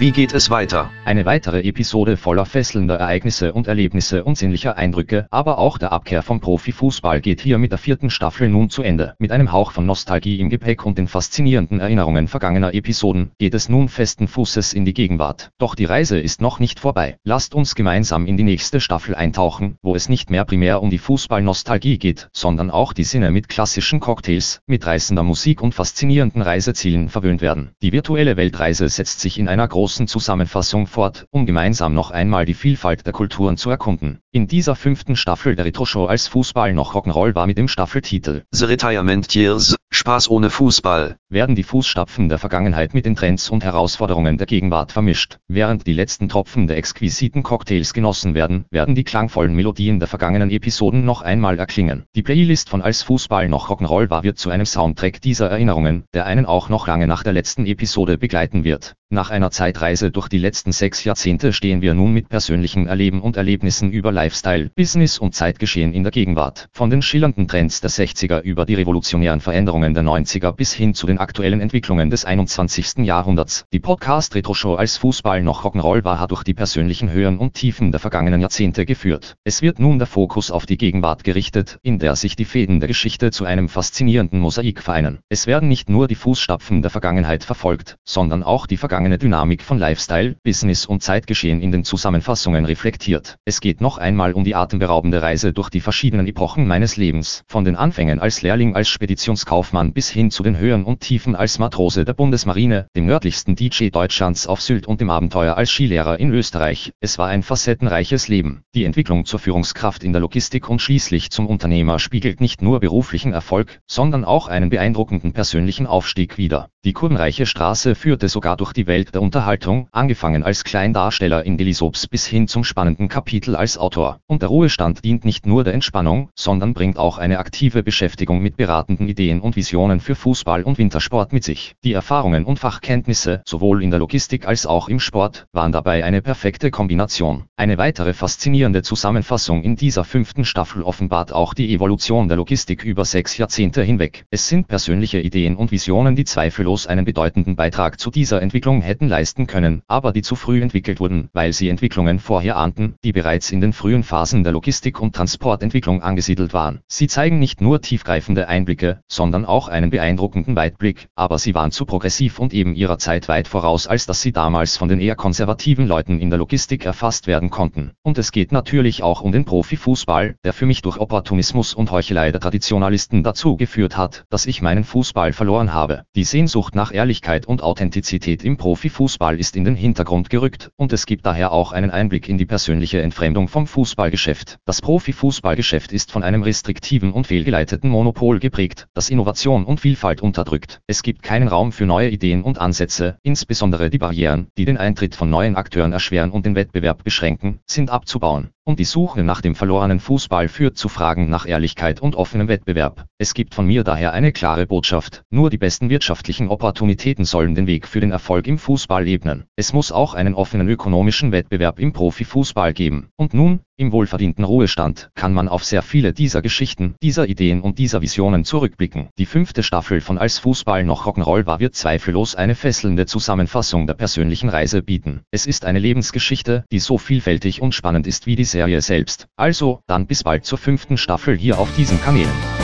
Wie 0.03 0.11
geht 0.11 0.33
es 0.33 0.49
weiter? 0.49 0.91
Eine 1.05 1.25
weitere 1.25 1.61
Episode 1.61 2.17
voller 2.17 2.45
fesselnder 2.45 2.95
Ereignisse 2.95 3.53
und 3.53 3.67
Erlebnisse 3.67 4.25
und 4.25 4.37
sinnlicher 4.37 4.75
Eindrücke, 4.75 5.27
aber 5.31 5.59
auch 5.59 5.77
der 5.77 5.93
Abkehr 5.93 6.23
vom 6.23 6.41
Profifußball 6.41 7.21
geht 7.21 7.39
hier 7.39 7.57
mit 7.57 7.71
der 7.71 7.77
vierten 7.77 8.09
Staffel 8.09 8.49
nun 8.49 8.69
zu 8.69 8.83
Ende. 8.83 9.15
Mit 9.17 9.31
einem 9.31 9.53
Hauch 9.53 9.71
von 9.71 9.85
Nostalgie 9.85 10.41
im 10.41 10.49
Gepäck 10.49 10.85
und 10.85 10.97
den 10.97 11.07
faszinierenden 11.07 11.79
Erinnerungen 11.79 12.27
vergangener 12.27 12.73
Episoden 12.73 13.31
geht 13.37 13.53
es 13.53 13.69
nun 13.69 13.87
festen 13.87 14.27
Fußes 14.27 14.73
in 14.73 14.83
die 14.83 14.93
Gegenwart. 14.93 15.51
Doch 15.57 15.73
die 15.73 15.85
Reise 15.85 16.19
ist 16.19 16.41
noch 16.41 16.59
nicht 16.59 16.81
vorbei. 16.81 17.15
Lasst 17.23 17.55
uns 17.55 17.73
gemeinsam 17.73 18.25
in 18.25 18.35
die 18.35 18.43
nächste 18.43 18.81
Staffel 18.81 19.15
eintauchen, 19.15 19.77
wo 19.81 19.95
es 19.95 20.09
nicht 20.09 20.29
mehr 20.29 20.43
primär 20.43 20.81
um 20.81 20.89
die 20.89 20.97
Fußballnostalgie 20.97 21.97
geht, 21.97 22.27
sondern 22.33 22.71
auch 22.71 22.91
die 22.91 23.05
Sinne 23.05 23.31
mit 23.31 23.47
klassischen 23.47 24.01
Cocktails, 24.01 24.59
mit 24.67 24.85
reißender 24.85 25.23
Musik 25.23 25.61
und 25.61 25.73
faszinierenden 25.73 26.41
Reisezielen 26.41 27.07
verwöhnt 27.07 27.39
werden. 27.39 27.69
Die 27.81 27.93
virtuelle 27.93 28.35
Weltreise 28.35 28.89
setzt 28.89 29.21
sich 29.21 29.39
in 29.39 29.47
einer 29.47 29.65
großen 29.65 29.92
großen 29.93 30.07
Zusammenfassung 30.07 30.87
fort, 30.87 31.27
um 31.29 31.45
gemeinsam 31.45 31.93
noch 31.93 32.09
einmal 32.09 32.45
die 32.45 32.55
Vielfalt 32.55 33.05
der 33.05 33.13
Kulturen 33.13 33.57
zu 33.57 33.69
erkunden. 33.69 34.21
In 34.31 34.47
dieser 34.47 34.75
fünften 34.75 35.15
Staffel 35.15 35.55
der 35.55 35.65
Retro-Show 35.65 36.07
als 36.07 36.27
Fußball 36.29 36.73
noch 36.73 36.95
Rock'n'Roll 36.95 37.35
war 37.35 37.45
mit 37.45 37.59
dem 37.59 37.67
Staffeltitel 37.67 38.41
The 38.49 38.65
Retirement 38.65 39.35
Years, 39.35 39.75
Spaß 39.91 40.31
ohne 40.31 40.49
Fußball, 40.49 41.17
werden 41.29 41.53
die 41.53 41.61
Fußstapfen 41.61 42.27
der 42.27 42.39
Vergangenheit 42.39 42.95
mit 42.95 43.05
den 43.05 43.15
Trends 43.15 43.51
und 43.51 43.63
Herausforderungen 43.63 44.39
der 44.39 44.47
Gegenwart 44.47 44.91
vermischt. 44.91 45.37
Während 45.47 45.85
die 45.85 45.93
letzten 45.93 46.29
Tropfen 46.29 46.65
der 46.65 46.77
exquisiten 46.77 47.43
Cocktails 47.43 47.93
genossen 47.93 48.33
werden, 48.33 48.65
werden 48.71 48.95
die 48.95 49.03
klangvollen 49.03 49.55
Melodien 49.55 49.99
der 49.99 50.07
vergangenen 50.07 50.49
Episoden 50.49 51.05
noch 51.05 51.21
einmal 51.21 51.59
erklingen. 51.59 52.05
Die 52.15 52.23
Playlist 52.23 52.69
von 52.69 52.81
Als 52.81 53.03
Fußball 53.03 53.47
noch 53.47 53.69
Rock'n'Roll 53.69 54.09
war 54.09 54.23
wird 54.23 54.39
zu 54.39 54.49
einem 54.49 54.65
Soundtrack 54.65 55.21
dieser 55.21 55.51
Erinnerungen, 55.51 56.05
der 56.15 56.25
einen 56.25 56.47
auch 56.47 56.69
noch 56.69 56.87
lange 56.87 57.05
nach 57.05 57.21
der 57.21 57.33
letzten 57.33 57.67
Episode 57.67 58.17
begleiten 58.17 58.63
wird. 58.63 58.95
Nach 59.11 59.29
einer 59.29 59.51
Zeitreise 59.83 60.11
durch 60.11 60.29
die 60.29 60.37
letzten 60.37 60.71
sechs 60.71 61.03
Jahrzehnte 61.03 61.51
stehen 61.51 61.81
wir 61.81 61.93
nun 61.93 62.13
mit 62.13 62.29
persönlichen 62.29 62.87
Erleben 62.87 63.21
und 63.21 63.35
Erlebnissen 63.35 63.91
über 63.91 64.13
Lifestyle, 64.13 64.71
Business 64.77 65.19
und 65.19 65.35
Zeitgeschehen 65.35 65.91
in 65.91 66.03
der 66.03 66.11
Gegenwart. 66.13 66.69
Von 66.71 66.89
den 66.89 67.01
schillernden 67.01 67.49
Trends 67.49 67.81
der 67.81 67.89
60er 67.89 68.39
über 68.43 68.65
die 68.65 68.75
revolutionären 68.75 69.41
Veränderungen 69.41 69.93
der 69.93 70.03
90er 70.03 70.53
bis 70.53 70.71
hin 70.71 70.93
zu 70.93 71.05
den 71.05 71.17
aktuellen 71.17 71.59
Entwicklungen 71.59 72.09
des 72.09 72.23
21. 72.23 72.99
Jahrhunderts. 72.99 73.65
Die 73.73 73.81
Podcast 73.81 74.35
Retro 74.35 74.53
Show 74.53 74.75
als 74.75 74.95
Fußball 74.95 75.43
noch 75.43 75.65
Rock'n'Roll 75.65 76.05
war 76.05 76.17
hat 76.17 76.31
durch 76.31 76.45
die 76.45 76.53
persönlichen 76.53 77.11
Höhen 77.11 77.37
und 77.37 77.53
Tiefen 77.53 77.91
der 77.91 77.99
vergangenen 77.99 78.39
Jahrzehnte 78.39 78.85
geführt. 78.85 79.35
Es 79.43 79.61
wird 79.61 79.79
nun 79.79 79.97
der 79.97 80.07
Fokus 80.07 80.49
auf 80.49 80.65
die 80.65 80.77
Gegenwart 80.77 81.25
gerichtet, 81.25 81.77
in 81.83 81.99
der 81.99 82.15
sich 82.15 82.37
die 82.37 82.45
Fäden 82.45 82.79
der 82.79 82.87
Geschichte 82.87 83.31
zu 83.31 83.43
einem 83.43 83.67
faszinierenden 83.67 84.39
Mosaik 84.39 84.81
vereinen. 84.81 85.19
Es 85.27 85.45
werden 85.45 85.67
nicht 85.67 85.89
nur 85.89 86.07
die 86.07 86.15
Fußstapfen 86.15 86.81
der 86.81 86.89
Vergangenheit 86.89 87.43
verfolgt, 87.43 87.97
sondern 88.05 88.43
auch 88.43 88.65
die 88.65 88.77
vergangene 88.77 89.17
Dynamik 89.17 89.61
von 89.61 89.72
Lifestyle, 89.77 90.35
Business 90.43 90.85
und 90.85 91.03
Zeitgeschehen 91.03 91.61
in 91.61 91.71
den 91.71 91.83
Zusammenfassungen 91.83 92.65
reflektiert. 92.65 93.37
Es 93.45 93.61
geht 93.61 93.81
noch 93.81 93.97
einmal 93.97 94.33
um 94.33 94.43
die 94.43 94.55
atemberaubende 94.55 95.21
Reise 95.21 95.53
durch 95.53 95.69
die 95.69 95.81
verschiedenen 95.81 96.27
Epochen 96.27 96.67
meines 96.67 96.95
Lebens, 96.95 97.43
von 97.47 97.65
den 97.65 97.75
Anfängen 97.75 98.19
als 98.19 98.41
Lehrling 98.41 98.75
als 98.75 98.87
Speditionskaufmann 98.89 99.93
bis 99.93 100.09
hin 100.09 100.31
zu 100.31 100.43
den 100.43 100.57
Höhen 100.57 100.83
und 100.83 100.99
Tiefen 100.99 101.35
als 101.35 101.59
Matrose 101.59 102.05
der 102.05 102.13
Bundesmarine, 102.13 102.87
dem 102.95 103.05
nördlichsten 103.05 103.55
DJ 103.55 103.89
Deutschlands 103.89 104.45
auf 104.45 104.61
Sylt 104.61 104.85
und 104.85 105.01
dem 105.01 105.09
Abenteuer 105.09 105.57
als 105.57 105.71
Skilehrer 105.71 106.19
in 106.19 106.31
Österreich. 106.31 106.91
Es 106.99 107.17
war 107.17 107.29
ein 107.29 107.41
facettenreiches 107.41 108.27
Leben. 108.27 108.63
Die 108.75 108.85
Entwicklung 108.85 109.25
zur 109.25 109.39
Führungskraft 109.39 110.03
in 110.03 110.13
der 110.13 110.21
Logistik 110.21 110.69
und 110.69 110.79
schließlich 110.79 111.31
zum 111.31 111.47
Unternehmer 111.47 111.99
spiegelt 111.99 112.41
nicht 112.41 112.61
nur 112.61 112.79
beruflichen 112.79 113.33
Erfolg, 113.33 113.79
sondern 113.87 114.25
auch 114.25 114.47
einen 114.47 114.69
beeindruckenden 114.69 115.33
persönlichen 115.33 115.87
Aufstieg 115.87 116.37
wider. 116.37 116.69
Die 116.85 116.93
kurvenreiche 116.93 117.45
Straße 117.45 117.95
führte 117.95 118.27
sogar 118.27 118.57
durch 118.57 118.73
die 118.73 118.87
Welt 118.87 119.15
der 119.15 119.21
Unterhaltung 119.21 119.62
Unterhaltung, 119.63 119.87
angefangen 119.91 120.43
als 120.43 120.63
Kleindarsteller 120.63 121.45
in 121.45 121.57
Daily 121.57 121.73
Soaps 121.73 122.07
bis 122.07 122.27
hin 122.27 122.47
zum 122.47 122.63
spannenden 122.65 123.07
Kapitel 123.07 123.55
als 123.55 123.77
Autor. 123.77 124.19
Und 124.27 124.41
der 124.41 124.49
Ruhestand 124.49 125.05
dient 125.05 125.23
nicht 125.23 125.45
nur 125.45 125.63
der 125.63 125.73
Entspannung, 125.73 126.29
sondern 126.35 126.73
bringt 126.73 126.97
auch 126.97 127.17
eine 127.17 127.39
aktive 127.39 127.81
Beschäftigung 127.81 128.41
mit 128.41 128.57
beratenden 128.57 129.07
Ideen 129.07 129.39
und 129.39 129.55
Visionen 129.55 130.01
für 130.01 130.15
Fußball 130.15 130.63
und 130.63 130.77
Wintersport 130.77 131.31
mit 131.31 131.45
sich. 131.45 131.75
Die 131.83 131.93
Erfahrungen 131.93 132.43
und 132.43 132.59
Fachkenntnisse, 132.59 133.41
sowohl 133.45 133.83
in 133.83 133.89
der 133.89 133.99
Logistik 133.99 134.45
als 134.45 134.65
auch 134.65 134.89
im 134.89 134.99
Sport, 134.99 135.45
waren 135.53 135.71
dabei 135.71 136.03
eine 136.03 136.21
perfekte 136.21 136.69
Kombination. 136.69 137.45
Eine 137.55 137.77
weitere 137.77 138.13
faszinierende 138.13 138.81
Zusammenfassung 138.81 139.63
in 139.63 139.75
dieser 139.77 140.03
fünften 140.03 140.43
Staffel 140.43 140.83
offenbart 140.83 141.31
auch 141.31 141.53
die 141.53 141.73
Evolution 141.73 142.27
der 142.27 142.37
Logistik 142.37 142.83
über 142.83 143.05
sechs 143.05 143.37
Jahrzehnte 143.37 143.81
hinweg. 143.81 144.25
Es 144.29 144.49
sind 144.49 144.67
persönliche 144.67 145.19
Ideen 145.19 145.55
und 145.55 145.71
Visionen, 145.71 146.15
die 146.15 146.25
zweifellos 146.25 146.85
einen 146.87 147.05
bedeutenden 147.05 147.55
Beitrag 147.55 147.99
zu 147.99 148.11
dieser 148.11 148.41
Entwicklung 148.41 148.81
hätten 148.81 149.07
leisten 149.07 149.47
können, 149.47 149.52
aber 149.87 150.11
die 150.11 150.23
zu 150.23 150.35
früh 150.35 150.61
entwickelt 150.61 150.99
wurden, 150.99 151.29
weil 151.33 151.53
sie 151.53 151.69
Entwicklungen 151.69 152.19
vorher 152.19 152.57
ahnten, 152.57 152.95
die 153.03 153.11
bereits 153.11 153.51
in 153.51 153.61
den 153.61 153.71
frühen 153.71 154.03
Phasen 154.03 154.43
der 154.43 154.53
Logistik- 154.53 154.99
und 154.99 155.15
Transportentwicklung 155.15 156.01
angesiedelt 156.01 156.53
waren. 156.53 156.79
Sie 156.87 157.07
zeigen 157.07 157.37
nicht 157.39 157.61
nur 157.61 157.81
tiefgreifende 157.81 158.47
Einblicke, 158.47 159.01
sondern 159.07 159.45
auch 159.45 159.67
einen 159.67 159.91
beeindruckenden 159.91 160.55
Weitblick, 160.55 161.07
aber 161.15 161.37
sie 161.37 161.53
waren 161.53 161.71
zu 161.71 161.85
progressiv 161.85 162.39
und 162.39 162.53
eben 162.53 162.73
ihrer 162.73 162.97
Zeit 162.97 163.27
weit 163.27 163.47
voraus, 163.47 163.85
als 163.85 164.05
dass 164.05 164.21
sie 164.21 164.31
damals 164.31 164.77
von 164.77 164.89
den 164.89 164.99
eher 164.99 165.15
konservativen 165.15 165.87
Leuten 165.87 166.19
in 166.19 166.29
der 166.29 166.39
Logistik 166.39 166.85
erfasst 166.85 167.27
werden 167.27 167.49
konnten. 167.49 167.91
Und 168.01 168.17
es 168.17 168.31
geht 168.31 168.51
natürlich 168.51 169.03
auch 169.03 169.21
um 169.21 169.31
den 169.31 169.45
Profifußball, 169.45 170.35
der 170.43 170.53
für 170.53 170.65
mich 170.65 170.81
durch 170.81 170.97
Opportunismus 170.97 171.73
und 171.73 171.91
Heuchelei 171.91 172.31
der 172.31 172.41
Traditionalisten 172.41 173.23
dazu 173.23 173.55
geführt 173.55 173.97
hat, 173.97 174.25
dass 174.29 174.45
ich 174.45 174.61
meinen 174.61 174.83
Fußball 174.83 175.33
verloren 175.33 175.73
habe. 175.73 176.03
Die 176.15 176.23
Sehnsucht 176.23 176.75
nach 176.75 176.93
Ehrlichkeit 176.93 177.45
und 177.45 177.61
Authentizität 177.61 178.43
im 178.43 178.57
Profifußball 178.57 179.39
ist 179.43 179.57
in 179.57 179.65
den 179.65 179.75
Hintergrund 179.75 180.29
gerückt, 180.29 180.71
und 180.77 180.93
es 180.93 181.05
gibt 181.05 181.25
daher 181.25 181.51
auch 181.51 181.73
einen 181.73 181.91
Einblick 181.91 182.29
in 182.29 182.37
die 182.37 182.45
persönliche 182.45 183.01
Entfremdung 183.01 183.49
vom 183.49 183.67
Fußballgeschäft. 183.67 184.57
Das 184.63 184.79
Profifußballgeschäft 184.79 185.91
ist 185.91 186.13
von 186.13 186.23
einem 186.23 186.43
restriktiven 186.43 187.11
und 187.11 187.27
fehlgeleiteten 187.27 187.89
Monopol 187.89 188.39
geprägt, 188.39 188.87
das 188.93 189.09
Innovation 189.09 189.65
und 189.65 189.81
Vielfalt 189.81 190.21
unterdrückt. 190.21 190.79
Es 190.87 191.03
gibt 191.03 191.23
keinen 191.23 191.49
Raum 191.49 191.73
für 191.73 191.85
neue 191.85 192.09
Ideen 192.09 192.41
und 192.41 192.57
Ansätze, 192.57 193.17
insbesondere 193.21 193.89
die 193.89 193.97
Barrieren, 193.97 194.47
die 194.57 194.63
den 194.63 194.77
Eintritt 194.77 195.13
von 195.13 195.29
neuen 195.29 195.57
Akteuren 195.57 195.91
erschweren 195.91 196.31
und 196.31 196.45
den 196.45 196.55
Wettbewerb 196.55 197.03
beschränken, 197.03 197.59
sind 197.65 197.89
abzubauen. 197.89 198.51
Und 198.65 198.79
die 198.79 198.85
Suche 198.85 199.23
nach 199.23 199.41
dem 199.41 199.55
verlorenen 199.55 199.99
Fußball 199.99 200.47
führt 200.47 200.77
zu 200.77 200.87
Fragen 200.87 201.29
nach 201.29 201.45
Ehrlichkeit 201.45 201.99
und 201.99 202.15
offenem 202.15 202.47
Wettbewerb. 202.47 203.07
Es 203.17 203.33
gibt 203.33 203.55
von 203.55 203.67
mir 203.67 203.83
daher 203.83 204.13
eine 204.13 204.31
klare 204.31 204.65
Botschaft. 204.65 205.23
Nur 205.29 205.49
die 205.49 205.57
besten 205.57 205.89
wirtschaftlichen 205.89 206.47
Opportunitäten 206.47 207.25
sollen 207.25 207.55
den 207.55 207.67
Weg 207.67 207.89
für 207.89 207.99
den 207.99 208.11
Erfolg 208.11 208.47
im 208.47 208.57
Fußball 208.57 209.05
ebnen. 209.23 209.45
Es 209.55 209.73
muss 209.73 209.91
auch 209.91 210.13
einen 210.13 210.35
offenen 210.35 210.67
ökonomischen 210.67 211.31
Wettbewerb 211.31 211.79
im 211.79 211.93
Profifußball 211.93 212.73
geben. 212.73 213.07
Und 213.15 213.33
nun, 213.33 213.61
im 213.77 213.91
wohlverdienten 213.91 214.43
Ruhestand, 214.43 215.09
kann 215.15 215.33
man 215.33 215.47
auf 215.47 215.63
sehr 215.63 215.81
viele 215.81 216.13
dieser 216.13 216.41
Geschichten, 216.41 216.95
dieser 217.01 217.27
Ideen 217.27 217.61
und 217.61 217.79
dieser 217.79 218.01
Visionen 218.01 218.45
zurückblicken. 218.45 219.09
Die 219.17 219.25
fünfte 219.25 219.63
Staffel 219.63 220.01
von 220.01 220.17
Als 220.17 220.39
Fußball 220.39 220.83
noch 220.83 221.05
Rock'n'Roll 221.05 221.45
war 221.45 221.59
wird 221.59 221.75
zweifellos 221.75 222.35
eine 222.35 222.55
fesselnde 222.55 223.05
Zusammenfassung 223.05 223.87
der 223.87 223.95
persönlichen 223.95 224.49
Reise 224.49 224.83
bieten. 224.83 225.21
Es 225.31 225.45
ist 225.45 225.65
eine 225.65 225.79
Lebensgeschichte, 225.79 226.65
die 226.71 226.79
so 226.79 226.97
vielfältig 226.97 227.61
und 227.61 227.73
spannend 227.73 228.07
ist 228.07 228.25
wie 228.25 228.35
die 228.35 228.43
Serie 228.43 228.81
selbst. 228.81 229.27
Also, 229.37 229.81
dann 229.87 230.07
bis 230.07 230.23
bald 230.23 230.45
zur 230.45 230.57
fünften 230.57 230.97
Staffel 230.97 231.37
hier 231.37 231.59
auf 231.59 231.73
diesen 231.75 232.01
Kanälen. 232.01 232.62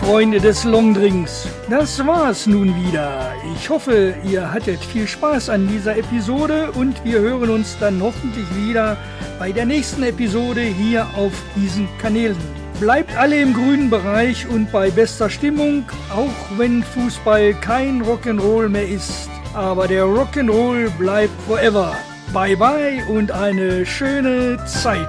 Freunde 0.00 0.40
des 0.40 0.64
Longdrinks, 0.64 1.46
das 1.68 2.04
war's 2.06 2.46
nun 2.46 2.74
wieder. 2.74 3.32
Ich 3.54 3.68
hoffe, 3.68 4.14
ihr 4.24 4.52
hattet 4.52 4.82
viel 4.82 5.06
Spaß 5.06 5.50
an 5.50 5.68
dieser 5.68 5.96
Episode 5.96 6.70
und 6.72 7.04
wir 7.04 7.20
hören 7.20 7.50
uns 7.50 7.76
dann 7.78 8.00
hoffentlich 8.02 8.46
wieder 8.56 8.96
bei 9.38 9.52
der 9.52 9.66
nächsten 9.66 10.02
Episode 10.02 10.62
hier 10.62 11.06
auf 11.16 11.32
diesen 11.56 11.88
Kanälen. 11.98 12.36
Bleibt 12.80 13.16
alle 13.16 13.40
im 13.40 13.52
grünen 13.52 13.90
Bereich 13.90 14.46
und 14.48 14.72
bei 14.72 14.90
bester 14.90 15.28
Stimmung, 15.28 15.84
auch 16.14 16.58
wenn 16.58 16.82
Fußball 16.82 17.54
kein 17.54 18.02
Rock'n'Roll 18.02 18.68
mehr 18.68 18.88
ist. 18.88 19.28
Aber 19.54 19.86
der 19.86 20.04
Rock'n'Roll 20.04 20.88
bleibt 20.98 21.40
forever. 21.46 21.96
Bye 22.32 22.56
bye 22.56 23.04
und 23.08 23.32
eine 23.32 23.84
schöne 23.84 24.58
Zeit. 24.66 25.08